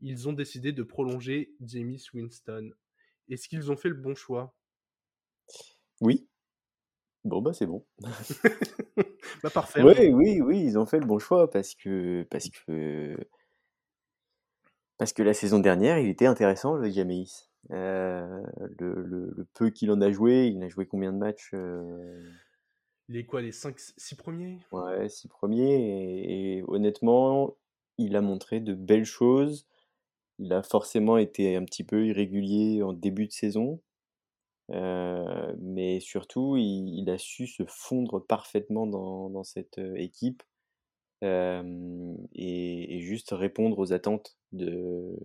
Ils 0.00 0.28
ont 0.28 0.34
décidé 0.34 0.72
de 0.72 0.82
prolonger 0.82 1.54
James 1.60 1.96
Winston 2.12 2.72
est-ce 3.28 3.48
qu'ils 3.48 3.70
ont 3.70 3.76
fait 3.76 3.88
le 3.88 3.94
bon 3.94 4.14
choix? 4.14 4.54
Oui. 6.00 6.28
Bon, 7.24 7.40
bah 7.40 7.52
c'est 7.54 7.66
bon. 7.66 7.86
bah 9.42 9.50
parfait. 9.50 9.82
Oui, 9.82 10.10
oui, 10.12 10.40
oui, 10.42 10.62
ils 10.62 10.78
ont 10.78 10.84
fait 10.84 11.00
le 11.00 11.06
bon 11.06 11.18
choix 11.18 11.50
parce 11.50 11.74
que, 11.74 12.26
parce 12.30 12.50
que, 12.50 13.16
parce 14.98 15.12
que 15.12 15.22
la 15.22 15.32
saison 15.32 15.58
dernière, 15.58 15.98
il 15.98 16.08
était 16.08 16.26
intéressant, 16.26 16.74
le 16.74 16.90
Jameis. 16.90 17.48
Euh, 17.70 18.42
le, 18.78 19.02
le, 19.02 19.46
peu 19.54 19.70
qu'il 19.70 19.90
en 19.90 20.02
a 20.02 20.10
joué, 20.10 20.48
il 20.48 20.62
a 20.62 20.68
joué 20.68 20.86
combien 20.86 21.12
de 21.12 21.18
matchs 21.18 21.50
euh? 21.54 22.20
Les 23.08 23.24
quoi, 23.24 23.40
les 23.40 23.52
5, 23.52 23.78
6 23.78 24.14
premiers? 24.16 24.60
Ouais, 24.72 25.08
6 25.08 25.28
premiers. 25.28 26.56
et, 26.56 26.62
honnêtement, 26.68 27.56
il 27.98 28.16
a 28.16 28.20
montré 28.20 28.60
de 28.60 28.74
belles 28.74 29.04
choses. 29.04 29.66
Il 30.38 30.52
a 30.52 30.62
forcément 30.62 31.16
été 31.18 31.56
un 31.56 31.64
petit 31.64 31.84
peu 31.84 32.06
irrégulier 32.06 32.82
en 32.82 32.92
début 32.92 33.26
de 33.26 33.32
saison, 33.32 33.80
mais 34.68 36.00
surtout 36.00 36.56
il, 36.56 37.08
a 37.10 37.18
su 37.18 37.46
se 37.46 37.64
fondre 37.66 38.24
parfaitement 38.26 38.86
dans, 38.86 39.44
cette 39.44 39.80
équipe 39.96 40.42
et, 41.22 42.98
juste 43.00 43.30
répondre 43.32 43.78
aux 43.78 43.92
attentes 43.92 44.36
de, 44.52 45.16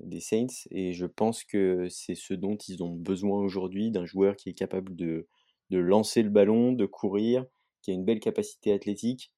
des 0.00 0.20
Saints. 0.20 0.66
Et 0.70 0.92
je 0.92 1.06
pense 1.06 1.44
que 1.44 1.88
c'est 1.88 2.14
ce 2.14 2.34
dont 2.34 2.56
ils 2.56 2.82
ont 2.82 2.92
besoin 2.94 3.40
aujourd'hui, 3.40 3.90
d'un 3.90 4.06
joueur 4.06 4.36
qui 4.36 4.50
est 4.50 4.54
capable 4.54 4.94
de, 4.96 5.26
de 5.70 5.78
lancer 5.78 6.22
le 6.22 6.30
ballon, 6.30 6.72
de 6.72 6.86
courir, 6.86 7.46
qui 7.82 7.90
a 7.90 7.94
une 7.94 8.04
belle 8.04 8.20
capacité 8.20 8.72
athlétique. 8.72 9.32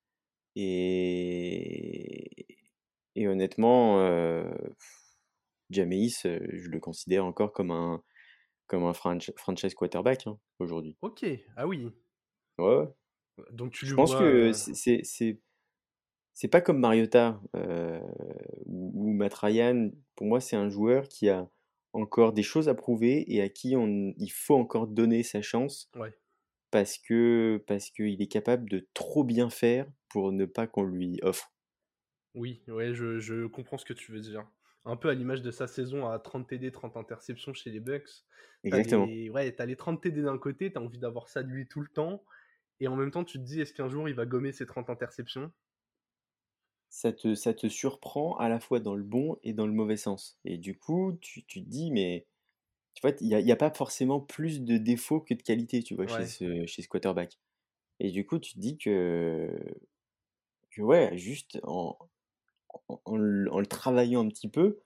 Et, 0.56 2.46
et 3.14 3.28
honnêtement, 3.28 4.00
euh, 4.00 4.44
Jameis, 5.70 6.20
je 6.24 6.68
le 6.68 6.80
considère 6.80 7.24
encore 7.24 7.52
comme 7.52 7.70
un, 7.70 8.02
comme 8.66 8.84
un 8.84 8.92
franchise 8.94 9.74
quarterback 9.74 10.26
hein, 10.26 10.38
aujourd'hui. 10.58 10.96
Ok, 11.02 11.24
ah 11.56 11.66
oui. 11.66 11.90
Ouais, 12.58 12.86
Donc 13.52 13.72
tu 13.72 13.86
Je 13.86 13.94
pense 13.94 14.10
vois. 14.10 14.20
que 14.20 14.24
euh, 14.24 14.52
c'est 14.52 14.74
c'est 14.74 15.00
c'est 15.04 15.40
c'est 16.34 16.48
pas 16.48 16.60
comme 16.60 16.78
Mariota 16.80 17.40
euh, 17.56 18.00
ou, 18.66 18.92
ou 19.10 19.12
Matt 19.12 19.34
Ryan. 19.34 19.90
Pour 20.16 20.26
moi, 20.26 20.40
c'est 20.40 20.56
un 20.56 20.68
joueur 20.68 21.08
qui 21.08 21.28
a 21.28 21.48
encore 21.92 22.32
des 22.32 22.42
choses 22.42 22.68
à 22.68 22.74
prouver 22.74 23.24
et 23.32 23.40
à 23.42 23.48
qui 23.48 23.76
on, 23.76 24.12
il 24.16 24.30
faut 24.30 24.56
encore 24.56 24.86
donner 24.88 25.22
sa 25.22 25.42
chance 25.42 25.90
Ouais. 25.96 26.12
parce 26.72 26.98
que 26.98 27.62
parce 27.68 27.90
qu'il 27.90 28.20
est 28.22 28.28
capable 28.28 28.68
de 28.70 28.88
trop 28.94 29.24
bien 29.24 29.50
faire 29.50 29.86
pour 30.10 30.32
ne 30.32 30.44
pas 30.46 30.66
qu'on 30.66 30.84
lui 30.84 31.20
offre. 31.22 31.53
Oui, 32.34 32.62
ouais, 32.68 32.94
je, 32.94 33.18
je 33.20 33.46
comprends 33.46 33.78
ce 33.78 33.84
que 33.84 33.92
tu 33.92 34.12
veux 34.12 34.20
dire. 34.20 34.46
Un 34.84 34.96
peu 34.96 35.08
à 35.08 35.14
l'image 35.14 35.40
de 35.40 35.50
sa 35.50 35.66
saison 35.66 36.08
à 36.08 36.18
30 36.18 36.48
TD, 36.48 36.70
30 36.70 36.96
interceptions 36.96 37.54
chez 37.54 37.70
les 37.70 37.80
Bucks. 37.80 38.24
Exactement. 38.64 39.06
les, 39.06 39.30
ouais, 39.30 39.52
t'as 39.52 39.66
les 39.66 39.76
30 39.76 40.02
TD 40.02 40.22
d'un 40.22 40.36
côté, 40.36 40.72
t'as 40.72 40.80
envie 40.80 40.98
d'avoir 40.98 41.28
ça 41.28 41.42
de 41.42 41.48
lui 41.48 41.66
tout 41.66 41.80
le 41.80 41.88
temps. 41.88 42.24
Et 42.80 42.88
en 42.88 42.96
même 42.96 43.10
temps, 43.10 43.24
tu 43.24 43.38
te 43.38 43.44
dis, 43.44 43.60
est-ce 43.60 43.72
qu'un 43.72 43.88
jour 43.88 44.08
il 44.08 44.14
va 44.14 44.26
gommer 44.26 44.52
ses 44.52 44.66
30 44.66 44.90
interceptions? 44.90 45.50
Ça 46.90 47.12
te, 47.12 47.34
ça 47.34 47.54
te 47.54 47.68
surprend 47.68 48.36
à 48.36 48.48
la 48.48 48.60
fois 48.60 48.78
dans 48.78 48.94
le 48.94 49.02
bon 49.02 49.38
et 49.42 49.52
dans 49.52 49.66
le 49.66 49.72
mauvais 49.72 49.96
sens. 49.96 50.38
Et 50.44 50.58
du 50.58 50.76
coup, 50.76 51.16
tu, 51.20 51.44
tu 51.44 51.64
te 51.64 51.68
dis, 51.68 51.90
mais 51.90 52.26
tu 52.94 53.00
vois, 53.00 53.12
il 53.20 53.28
n'y 53.28 53.52
a, 53.52 53.56
pas 53.56 53.70
forcément 53.70 54.20
plus 54.20 54.62
de 54.62 54.76
défauts 54.76 55.20
que 55.20 55.34
de 55.34 55.42
qualité, 55.42 55.82
tu 55.82 55.94
vois, 55.94 56.06
chez 56.06 56.26
ce, 56.26 56.66
chez 56.66 56.82
ce 56.82 56.88
quarterback. 56.88 57.38
Et 58.00 58.10
du 58.10 58.26
coup, 58.26 58.38
tu 58.38 58.54
te 58.54 58.60
dis 58.60 58.78
que, 58.78 59.50
que 60.70 60.82
ouais, 60.82 61.16
juste 61.16 61.58
en, 61.64 61.98
en, 62.88 63.16
le, 63.16 63.66
travaillant 63.66 64.24
un 64.24 64.28
petit 64.28 64.48
peu 64.48 64.80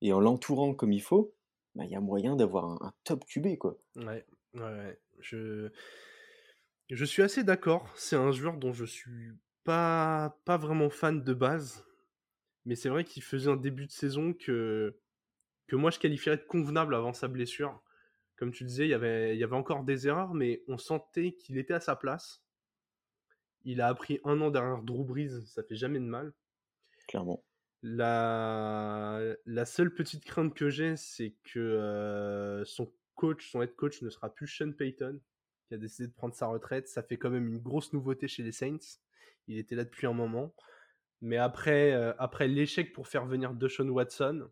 et 0.00 0.12
en 0.12 0.20
l'entourant 0.20 0.74
comme 0.74 0.92
il 0.92 1.02
faut, 1.02 1.34
bah, 1.74 1.84
il 1.84 1.90
y 1.90 1.94
a 1.94 2.00
moyen 2.00 2.36
d'avoir 2.36 2.82
un, 2.82 2.92
top 3.04 3.24
QB, 3.26 3.58
quoi. 3.58 3.78
Ouais, 3.96 4.26
ouais, 4.54 4.60
ouais. 4.60 5.00
Je, 5.20 7.04
suis 7.04 7.22
assez 7.22 7.44
d'accord. 7.44 7.88
C'est 7.96 8.16
un 8.16 8.32
joueur 8.32 8.56
dont 8.56 8.72
je 8.72 8.84
suis 8.84 9.32
pas, 9.64 10.38
pas 10.44 10.56
vraiment 10.56 10.90
fan 10.90 11.22
de 11.22 11.34
base. 11.34 11.84
Mais 12.64 12.74
c'est 12.74 12.88
vrai 12.88 13.04
qu'il 13.04 13.22
faisait 13.22 13.50
un 13.50 13.56
début 13.56 13.86
de 13.86 13.92
saison 13.92 14.32
que, 14.32 14.96
moi 15.72 15.90
je 15.90 15.98
qualifierais 15.98 16.36
de 16.36 16.42
convenable 16.42 16.94
avant 16.94 17.12
sa 17.12 17.28
blessure. 17.28 17.82
Comme 18.36 18.52
tu 18.52 18.64
disais, 18.64 18.86
il 18.86 18.90
y 18.90 18.94
avait, 18.94 19.36
il 19.36 19.38
y 19.38 19.44
avait 19.44 19.56
encore 19.56 19.84
des 19.84 20.08
erreurs, 20.08 20.34
mais 20.34 20.62
on 20.66 20.78
sentait 20.78 21.32
qu'il 21.32 21.58
était 21.58 21.74
à 21.74 21.80
sa 21.80 21.94
place. 21.94 22.42
Il 23.64 23.80
a 23.82 23.88
appris 23.88 24.20
un 24.24 24.40
an 24.40 24.50
derrière 24.50 24.82
Drew 24.82 25.04
Brees, 25.04 25.42
ça 25.46 25.62
fait 25.62 25.76
jamais 25.76 26.00
de 26.00 26.04
mal. 26.04 26.32
La 27.82 29.64
seule 29.64 29.94
petite 29.94 30.24
crainte 30.24 30.54
que 30.54 30.68
j'ai, 30.68 30.96
c'est 30.96 31.34
que 31.44 31.58
euh, 31.58 32.64
son 32.64 32.92
coach, 33.14 33.50
son 33.50 33.62
head 33.62 33.74
coach 33.74 34.02
ne 34.02 34.10
sera 34.10 34.34
plus 34.34 34.46
Sean 34.46 34.72
Payton, 34.72 35.20
qui 35.66 35.74
a 35.74 35.78
décidé 35.78 36.08
de 36.08 36.12
prendre 36.12 36.34
sa 36.34 36.46
retraite. 36.46 36.88
Ça 36.88 37.02
fait 37.02 37.16
quand 37.16 37.30
même 37.30 37.48
une 37.48 37.58
grosse 37.58 37.92
nouveauté 37.92 38.28
chez 38.28 38.42
les 38.42 38.52
Saints. 38.52 38.98
Il 39.46 39.58
était 39.58 39.74
là 39.74 39.84
depuis 39.84 40.06
un 40.06 40.12
moment. 40.12 40.54
Mais 41.22 41.36
après, 41.36 41.92
euh, 41.92 42.12
après 42.18 42.48
l'échec 42.48 42.92
pour 42.92 43.08
faire 43.08 43.26
venir 43.26 43.54
Deshaun 43.54 43.88
Watson, 43.90 44.48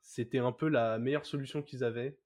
c'était 0.00 0.38
un 0.38 0.52
peu 0.52 0.68
la 0.68 0.98
meilleure 0.98 1.26
solution 1.26 1.62
qu'ils 1.62 1.84
avaient. 1.84 2.18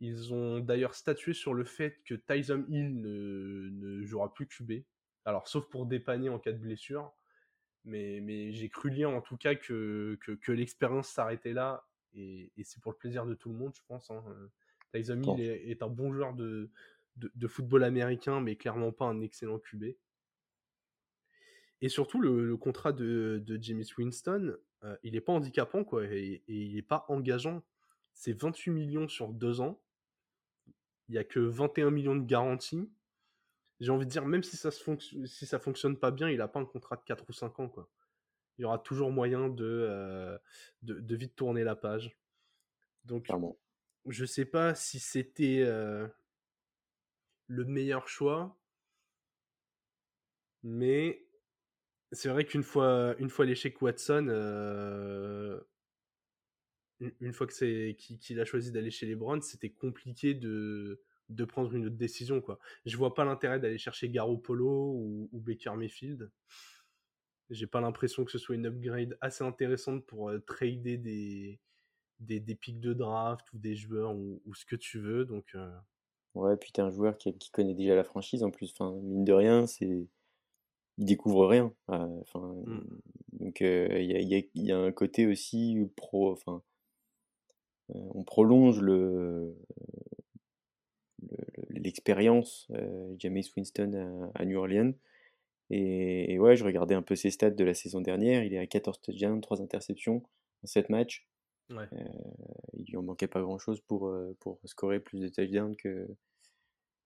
Ils 0.00 0.32
ont 0.32 0.60
d'ailleurs 0.60 0.94
statué 0.94 1.32
sur 1.32 1.54
le 1.54 1.64
fait 1.64 2.00
que 2.04 2.14
Tyson 2.14 2.64
Hill 2.68 3.00
ne, 3.00 3.68
ne 3.70 4.02
jouera 4.04 4.32
plus 4.32 4.46
QB. 4.46 4.84
Alors, 5.24 5.48
sauf 5.48 5.68
pour 5.68 5.86
dépanner 5.86 6.28
en 6.28 6.38
cas 6.38 6.52
de 6.52 6.58
blessure. 6.58 7.12
Mais, 7.84 8.20
mais 8.20 8.52
j'ai 8.52 8.68
cru 8.68 8.90
lire 8.90 9.10
en 9.10 9.20
tout 9.20 9.36
cas 9.36 9.54
que, 9.54 10.18
que, 10.20 10.32
que 10.32 10.52
l'expérience 10.52 11.08
s'arrêtait 11.08 11.52
là. 11.52 11.86
Et, 12.14 12.52
et 12.56 12.64
c'est 12.64 12.80
pour 12.80 12.92
le 12.92 12.98
plaisir 12.98 13.26
de 13.26 13.34
tout 13.34 13.48
le 13.50 13.54
monde, 13.56 13.72
je 13.74 13.82
pense. 13.86 14.10
Hein. 14.10 14.22
Tyson 14.92 15.18
Bon. 15.18 15.36
Hill 15.36 15.44
est, 15.44 15.70
est 15.70 15.82
un 15.82 15.88
bon 15.88 16.12
joueur 16.12 16.34
de, 16.34 16.70
de, 17.16 17.30
de 17.34 17.46
football 17.46 17.84
américain, 17.84 18.40
mais 18.40 18.56
clairement 18.56 18.92
pas 18.92 19.06
un 19.06 19.20
excellent 19.20 19.58
QB. 19.58 19.94
Et 21.80 21.88
surtout, 21.88 22.20
le, 22.20 22.44
le 22.44 22.56
contrat 22.56 22.92
de, 22.92 23.42
de 23.44 23.62
James 23.62 23.84
Winston, 23.96 24.56
euh, 24.84 24.96
il 25.02 25.12
n'est 25.12 25.20
pas 25.20 25.32
handicapant, 25.32 25.84
quoi, 25.84 26.04
et, 26.04 26.42
et 26.46 26.54
il 26.54 26.74
n'est 26.74 26.82
pas 26.82 27.04
engageant. 27.08 27.62
C'est 28.14 28.32
28 28.32 28.70
millions 28.70 29.08
sur 29.08 29.32
deux 29.32 29.60
ans. 29.60 29.80
Il 31.08 31.12
n'y 31.12 31.18
a 31.18 31.24
que 31.24 31.38
21 31.38 31.90
millions 31.90 32.16
de 32.16 32.24
garanties. 32.24 32.90
J'ai 33.80 33.90
envie 33.92 34.06
de 34.06 34.10
dire, 34.10 34.26
même 34.26 34.42
si 34.42 34.56
ça 34.56 34.70
se 34.70 34.82
fonc- 34.82 35.26
si 35.26 35.46
ça 35.46 35.58
fonctionne 35.58 35.98
pas 35.98 36.10
bien, 36.10 36.28
il 36.30 36.38
n'a 36.38 36.48
pas 36.48 36.60
un 36.60 36.64
contrat 36.66 36.96
de 36.96 37.02
4 37.04 37.24
ou 37.28 37.32
5 37.32 37.58
ans, 37.60 37.68
quoi. 37.68 37.88
Il 38.58 38.62
y 38.62 38.64
aura 38.66 38.78
toujours 38.78 39.12
moyen 39.12 39.48
de, 39.48 39.64
euh, 39.64 40.38
de, 40.82 41.00
de 41.00 41.16
vite 41.16 41.36
tourner 41.36 41.64
la 41.64 41.76
page. 41.76 42.18
Donc, 43.04 43.26
Clairement. 43.26 43.56
je 44.06 44.24
sais 44.26 44.46
pas 44.46 44.74
si 44.74 45.00
c'était 45.00 45.62
euh, 45.66 46.08
le 47.48 47.64
meilleur 47.66 48.08
choix, 48.08 48.56
mais 50.62 51.26
c'est 52.12 52.28
vrai 52.30 52.44
qu'une 52.46 52.62
fois, 52.64 53.16
une 53.18 53.30
fois 53.30 53.44
l'échec 53.46 53.80
Watson, 53.82 54.26
euh, 54.30 55.60
une, 57.00 57.12
une 57.20 57.32
fois 57.32 57.46
que 57.46 57.52
c'est 57.52 57.96
qu'il 57.98 58.18
qu'il 58.18 58.40
a 58.40 58.44
choisi 58.44 58.70
d'aller 58.72 58.90
chez 58.90 59.06
les 59.06 59.14
Browns, 59.16 59.42
c'était 59.42 59.70
compliqué 59.70 60.34
de, 60.34 61.00
de 61.28 61.44
prendre 61.44 61.72
une 61.74 61.86
autre 61.86 61.96
décision. 61.96 62.40
Quoi. 62.40 62.58
Je 62.86 62.96
vois 62.96 63.14
pas 63.14 63.24
l'intérêt 63.24 63.60
d'aller 63.60 63.78
chercher 63.78 64.08
Garoppolo 64.10 64.92
ou, 64.94 65.28
ou 65.32 65.40
Baker 65.40 65.72
Mayfield. 65.76 66.30
J'ai 67.50 67.66
pas 67.66 67.80
l'impression 67.80 68.24
que 68.24 68.30
ce 68.30 68.38
soit 68.38 68.54
une 68.56 68.66
upgrade 68.66 69.16
assez 69.20 69.42
intéressante 69.42 70.04
pour 70.06 70.28
euh, 70.28 70.38
trader 70.40 70.98
des, 70.98 71.58
des, 72.20 72.40
des 72.40 72.54
pics 72.54 72.80
de 72.80 72.92
draft 72.92 73.50
ou 73.52 73.58
des 73.58 73.74
joueurs 73.74 74.14
ou, 74.14 74.42
ou 74.44 74.54
ce 74.54 74.66
que 74.66 74.76
tu 74.76 74.98
veux. 75.00 75.24
Donc, 75.24 75.54
euh, 75.54 75.70
Ouais, 76.34 76.56
puis 76.56 76.72
t'es 76.72 76.82
un 76.82 76.90
joueur 76.90 77.16
qui, 77.18 77.36
qui 77.36 77.50
connaît 77.50 77.74
déjà 77.74 77.94
la 77.94 78.04
franchise 78.04 78.42
en 78.42 78.50
plus. 78.50 78.70
Enfin, 78.72 78.92
mine 79.02 79.24
de 79.24 79.32
rien, 79.32 79.66
c'est 79.66 80.06
il 80.98 81.04
découvre 81.06 81.46
rien. 81.46 81.72
Euh, 81.90 82.20
Enfin, 82.20 82.54
Mm. 82.66 82.80
donc 83.32 83.62
euh, 83.62 83.88
il 84.00 84.10
y 84.10 84.14
a, 84.34 84.38
y 84.38 84.50
y 84.54 84.72
un 84.72 84.92
côté 84.92 85.26
aussi 85.26 85.78
pro. 85.96 86.32
Enfin, 86.32 86.62
on 87.88 88.24
prolonge 88.24 88.80
le- 88.80 89.54
l'expérience 91.70 92.68
euh, 92.72 93.14
Jameis 93.18 93.50
Winston 93.56 94.30
à, 94.34 94.40
à 94.42 94.44
New 94.44 94.58
Orleans. 94.58 94.92
Et, 95.70 96.32
et 96.32 96.38
ouais, 96.38 96.56
je 96.56 96.64
regardais 96.64 96.94
un 96.94 97.02
peu 97.02 97.14
ses 97.14 97.30
stats 97.30 97.50
de 97.50 97.64
la 97.64 97.74
saison 97.74 98.00
dernière. 98.00 98.42
Il 98.44 98.54
est 98.54 98.58
à 98.58 98.66
14 98.66 99.00
touchdowns, 99.00 99.40
3 99.40 99.60
interceptions 99.60 100.22
en 100.62 100.66
7 100.66 100.88
matchs. 100.90 101.28
ouais. 101.70 101.86
Il 102.74 102.86
lui 102.86 102.96
en 102.96 103.02
manquait 103.02 103.26
pas 103.28 103.42
grand-chose 103.42 103.80
pour, 103.82 104.06
euh, 104.08 104.34
pour 104.40 104.60
scorer 104.64 105.00
plus 105.00 105.20
de 105.20 105.28
touchdowns 105.28 105.76
que, 105.76 106.08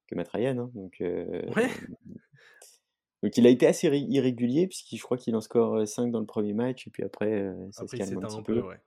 que 0.06 0.14
Matt 0.14 0.28
Ryan. 0.28 0.58
hein. 0.58 0.70
Donc, 0.74 1.00
euh, 1.00 1.42
Ouais. 1.56 1.66
donc 3.22 3.36
il 3.36 3.46
a 3.46 3.50
été 3.50 3.66
assez 3.66 3.88
ré- 3.88 3.98
irrégulier, 4.08 4.68
puisque 4.68 4.94
je 4.94 5.02
crois 5.02 5.16
qu'il 5.16 5.34
en 5.34 5.40
score 5.40 5.86
5 5.86 6.10
dans 6.12 6.20
le 6.20 6.26
premier 6.26 6.52
match, 6.52 6.86
et 6.86 6.90
puis 6.90 7.02
après, 7.02 7.32
euh, 7.32 7.54
ça 7.72 7.82
Après, 7.82 7.96
se 7.96 8.02
il 8.02 8.06
calme 8.10 8.24
un 8.24 8.28
s'éteint 8.28 8.28
petit 8.28 8.38
un 8.40 8.54
peu, 8.54 8.60
peu. 8.60 8.68
ouais. 8.68 8.80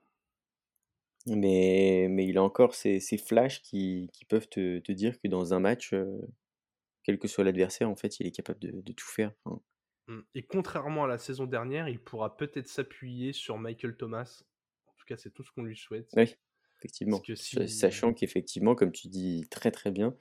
Mais, 1.26 2.06
mais 2.10 2.26
il 2.26 2.38
a 2.38 2.42
encore 2.42 2.74
ces, 2.74 3.00
ces 3.00 3.18
flashs 3.18 3.60
qui, 3.62 4.08
qui 4.12 4.24
peuvent 4.24 4.48
te, 4.48 4.78
te 4.78 4.92
dire 4.92 5.18
que 5.20 5.28
dans 5.28 5.54
un 5.54 5.60
match, 5.60 5.92
euh, 5.92 6.20
quel 7.02 7.18
que 7.18 7.26
soit 7.28 7.44
l'adversaire, 7.44 7.88
en 7.90 7.96
fait, 7.96 8.20
il 8.20 8.26
est 8.26 8.30
capable 8.32 8.60
de, 8.60 8.80
de 8.80 8.92
tout 8.92 9.06
faire. 9.08 9.32
Enfin, 9.44 9.60
Mm. 10.08 10.20
Et 10.36 10.44
contrairement 10.44 11.02
à 11.02 11.08
la 11.08 11.18
saison 11.18 11.46
dernière, 11.46 11.88
il 11.88 11.98
pourra 11.98 12.36
peut-être 12.36 12.68
s'appuyer 12.68 13.32
sur 13.32 13.58
Michael 13.58 13.96
Thomas. 13.96 14.44
En 14.86 14.92
tout 14.96 15.04
cas, 15.04 15.16
c'est 15.16 15.30
tout 15.34 15.42
ce 15.42 15.50
qu'on 15.50 15.64
lui 15.64 15.76
souhaite. 15.76 16.08
oui, 16.16 16.32
effectivement. 16.78 17.18
que 17.18 17.34
Sa- 17.34 17.66
si- 17.66 17.68
Sachant 17.68 18.14
qu'effectivement, 18.14 18.76
comme 18.76 18.92
tu 18.92 19.08
dis 19.08 19.48
très 19.50 19.72
très 19.72 19.90
bien, 19.90 20.16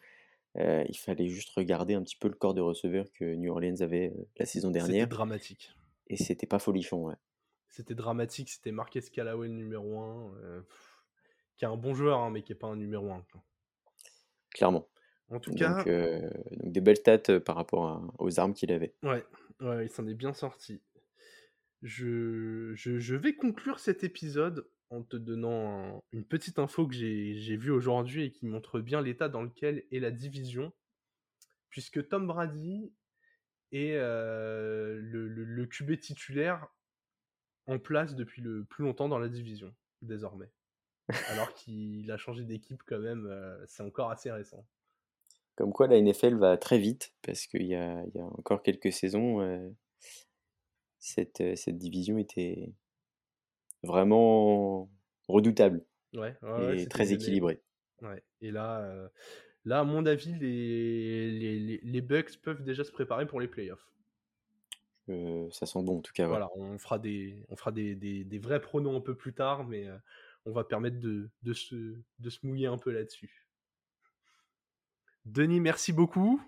euh, 0.57 0.83
il 0.89 0.97
fallait 0.97 1.27
juste 1.27 1.49
regarder 1.51 1.93
un 1.93 2.01
petit 2.01 2.15
peu 2.15 2.27
le 2.29 2.33
corps 2.33 2.55
de 2.55 2.61
receveur 2.61 3.05
que 3.13 3.35
New 3.35 3.51
Orleans 3.51 3.79
avait 3.81 4.07
euh, 4.09 4.23
la 4.39 4.47
saison 4.47 4.69
C'était 4.69 4.79
dernière, 4.79 5.07
dramatique. 5.07 5.71
et 6.07 6.17
c'était 6.17 6.47
pas 6.47 6.57
folichon. 6.57 7.03
Ouais. 7.05 7.15
C'était 7.69 7.93
dramatique. 7.93 8.49
C'était 8.49 8.71
Marquez 8.71 9.01
Callaway 9.01 9.49
numéro 9.49 9.99
1. 9.99 10.33
Qui 11.57 11.65
est 11.65 11.67
un 11.67 11.77
bon 11.77 11.93
joueur, 11.93 12.19
hein, 12.19 12.29
mais 12.31 12.41
qui 12.43 12.51
est 12.51 12.55
pas 12.55 12.67
un 12.67 12.75
numéro 12.75 13.11
1. 13.11 13.25
Clairement. 14.53 14.87
En 15.29 15.39
tout 15.39 15.49
Donc, 15.51 15.59
cas, 15.59 15.83
euh, 15.87 16.29
donc 16.51 16.71
des 16.71 16.81
belles 16.81 16.97
stats 16.97 17.21
euh, 17.29 17.39
par 17.39 17.55
rapport 17.55 17.87
à- 17.87 18.13
aux 18.19 18.39
armes 18.39 18.53
qu'il 18.53 18.71
avait. 18.71 18.93
ouais, 19.03 19.25
ouais, 19.61 19.85
il 19.85 19.89
s'en 19.89 20.05
est 20.07 20.13
bien 20.13 20.33
sorti. 20.33 20.81
Je, 21.81 22.71
je, 22.75 22.99
je 22.99 23.15
vais 23.15 23.35
conclure 23.35 23.79
cet 23.79 24.03
épisode 24.03 24.69
en 24.89 25.03
te 25.03 25.17
donnant 25.17 25.95
un- 25.97 26.01
une 26.11 26.25
petite 26.25 26.59
info 26.59 26.87
que 26.87 26.93
j'ai 26.93 27.35
j'ai 27.35 27.57
vue 27.57 27.71
aujourd'hui 27.71 28.25
et 28.25 28.31
qui 28.31 28.45
montre 28.45 28.79
bien 28.79 29.01
l'état 29.01 29.29
dans 29.29 29.41
lequel 29.41 29.83
est 29.91 29.99
la 29.99 30.11
division. 30.11 30.71
Puisque 31.69 32.07
Tom 32.07 32.27
Brady 32.27 32.93
est 33.71 33.95
euh, 33.95 34.97
le, 35.01 35.27
le, 35.27 35.43
le 35.43 35.65
QB 35.65 35.99
titulaire 35.99 36.67
en 37.67 37.79
place 37.79 38.15
depuis 38.15 38.41
le 38.41 38.63
plus 38.63 38.83
longtemps 38.83 39.09
dans 39.09 39.19
la 39.19 39.27
division, 39.27 39.75
désormais. 40.01 40.49
Alors 41.29 41.53
qu'il 41.53 42.11
a 42.11 42.17
changé 42.17 42.43
d'équipe 42.43 42.81
quand 42.85 42.99
même, 42.99 43.27
euh, 43.27 43.63
c'est 43.67 43.83
encore 43.83 44.09
assez 44.09 44.31
récent. 44.31 44.65
Comme 45.55 45.71
quoi 45.71 45.87
la 45.87 46.01
NFL 46.01 46.35
va 46.35 46.57
très 46.57 46.79
vite, 46.79 47.13
parce 47.21 47.45
qu'il 47.47 47.65
y 47.65 47.75
a, 47.75 48.03
il 48.07 48.15
y 48.15 48.19
a 48.19 48.25
encore 48.25 48.63
quelques 48.63 48.91
saisons, 48.91 49.41
euh, 49.41 49.69
cette, 50.99 51.41
euh, 51.41 51.55
cette 51.55 51.77
division 51.77 52.17
était 52.17 52.73
vraiment 53.83 54.89
redoutable 55.27 55.85
Ouais, 56.13 56.35
ouais, 56.41 56.49
ouais, 56.51 56.81
et 56.81 56.87
très 56.87 57.11
équilibrée. 57.11 57.61
Et 58.41 58.51
là, 58.51 59.09
là, 59.65 59.79
à 59.79 59.83
mon 59.83 60.05
avis, 60.05 60.33
les, 60.35 61.31
les, 61.31 61.79
les, 61.81 62.01
Bucks 62.01 62.37
peuvent 62.41 62.63
déjà 62.63 62.83
se 62.83 62.91
préparer 62.91 63.25
pour 63.25 63.41
les 63.41 63.47
playoffs. 63.47 63.85
ça 65.51 65.65
sent 65.65 65.83
bon 65.83 65.97
en 65.97 66.01
tout 66.01 66.13
cas. 66.13 66.27
Voilà, 66.27 66.49
on 66.55 66.77
fera 66.77 66.99
des, 66.99 67.43
on 67.49 67.55
fera 67.55 67.71
des, 67.71 67.95
des, 67.95 68.23
des, 68.23 68.39
vrais 68.39 68.61
pronoms 68.61 68.95
un 68.95 69.01
peu 69.01 69.15
plus 69.15 69.33
tard, 69.33 69.65
mais 69.65 69.89
on 70.45 70.51
va 70.51 70.63
permettre 70.63 70.99
de, 70.99 71.29
de, 71.43 71.53
se, 71.53 71.75
de 72.19 72.29
se 72.29 72.45
mouiller 72.45 72.67
un 72.67 72.77
peu 72.77 72.91
là-dessus. 72.91 73.45
Denis, 75.25 75.59
merci 75.59 75.91
beaucoup. 75.91 76.39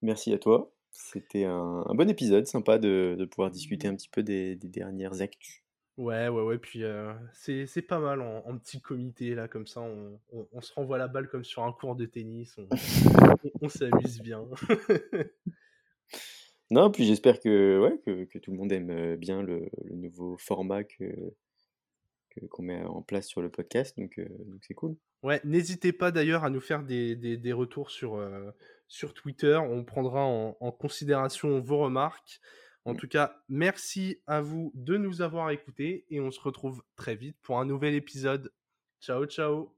Merci 0.00 0.32
à 0.32 0.38
toi. 0.38 0.72
C'était 0.92 1.44
un, 1.44 1.82
bon 1.94 2.08
épisode, 2.08 2.46
sympa 2.46 2.78
de, 2.78 3.26
pouvoir 3.30 3.50
discuter 3.50 3.88
un 3.88 3.96
petit 3.96 4.08
peu 4.08 4.22
des, 4.22 4.54
dernières 4.54 5.20
actus. 5.20 5.64
Ouais, 5.96 6.28
ouais, 6.28 6.42
ouais. 6.42 6.58
Puis 6.58 6.82
c'est 7.32 7.82
pas 7.82 7.98
mal 7.98 8.20
en, 8.20 8.56
petit 8.58 8.80
comité, 8.80 9.34
là, 9.34 9.48
comme 9.48 9.66
ça. 9.66 9.80
On, 9.80 10.60
se 10.60 10.72
renvoie 10.74 10.98
la 10.98 11.08
balle 11.08 11.28
comme 11.28 11.44
sur 11.44 11.64
un 11.64 11.72
cours 11.72 11.96
de 11.96 12.06
tennis. 12.06 12.56
On, 13.60 13.68
s'amuse 13.68 14.20
bien. 14.20 14.46
non, 16.70 16.92
puis 16.92 17.04
j'espère 17.04 17.40
que, 17.40 17.80
ouais, 17.80 18.26
que, 18.28 18.38
tout 18.38 18.52
le 18.52 18.56
monde 18.56 18.70
aime 18.70 19.16
bien 19.16 19.42
le, 19.42 19.68
nouveau 19.90 20.36
format 20.36 20.84
que 20.84 21.34
qu'on 22.50 22.62
met 22.62 22.82
en 22.82 23.02
place 23.02 23.26
sur 23.26 23.42
le 23.42 23.50
podcast, 23.50 23.98
euh, 23.98 24.28
donc 24.46 24.64
c'est 24.66 24.74
cool. 24.74 24.96
Ouais, 25.22 25.40
n'hésitez 25.44 25.92
pas 25.92 26.10
d'ailleurs 26.10 26.44
à 26.44 26.50
nous 26.50 26.60
faire 26.60 26.82
des, 26.82 27.16
des, 27.16 27.52
retours 27.52 27.90
sur, 27.90 28.16
euh, 28.16 28.50
sur 28.88 29.14
Twitter, 29.14 29.56
on 29.56 29.82
prendra 29.82 30.22
en, 30.22 30.72
considération 30.72 31.60
vos 31.60 31.78
remarques. 31.78 32.40
En 32.84 32.92
mm. 32.92 32.96
tout 32.98 33.08
cas, 33.08 33.42
merci 33.48 34.20
à 34.26 34.42
vous 34.42 34.70
de 34.74 34.98
nous 34.98 35.22
avoir 35.22 35.50
écoutés 35.50 36.04
et 36.10 36.20
on 36.20 36.30
se 36.30 36.40
retrouve 36.40 36.82
très 36.96 37.16
vite 37.16 37.36
pour 37.42 37.58
un 37.58 37.64
nouvel 37.64 37.94
épisode. 37.94 38.52
Ciao, 39.00 39.24
ciao 39.26 39.72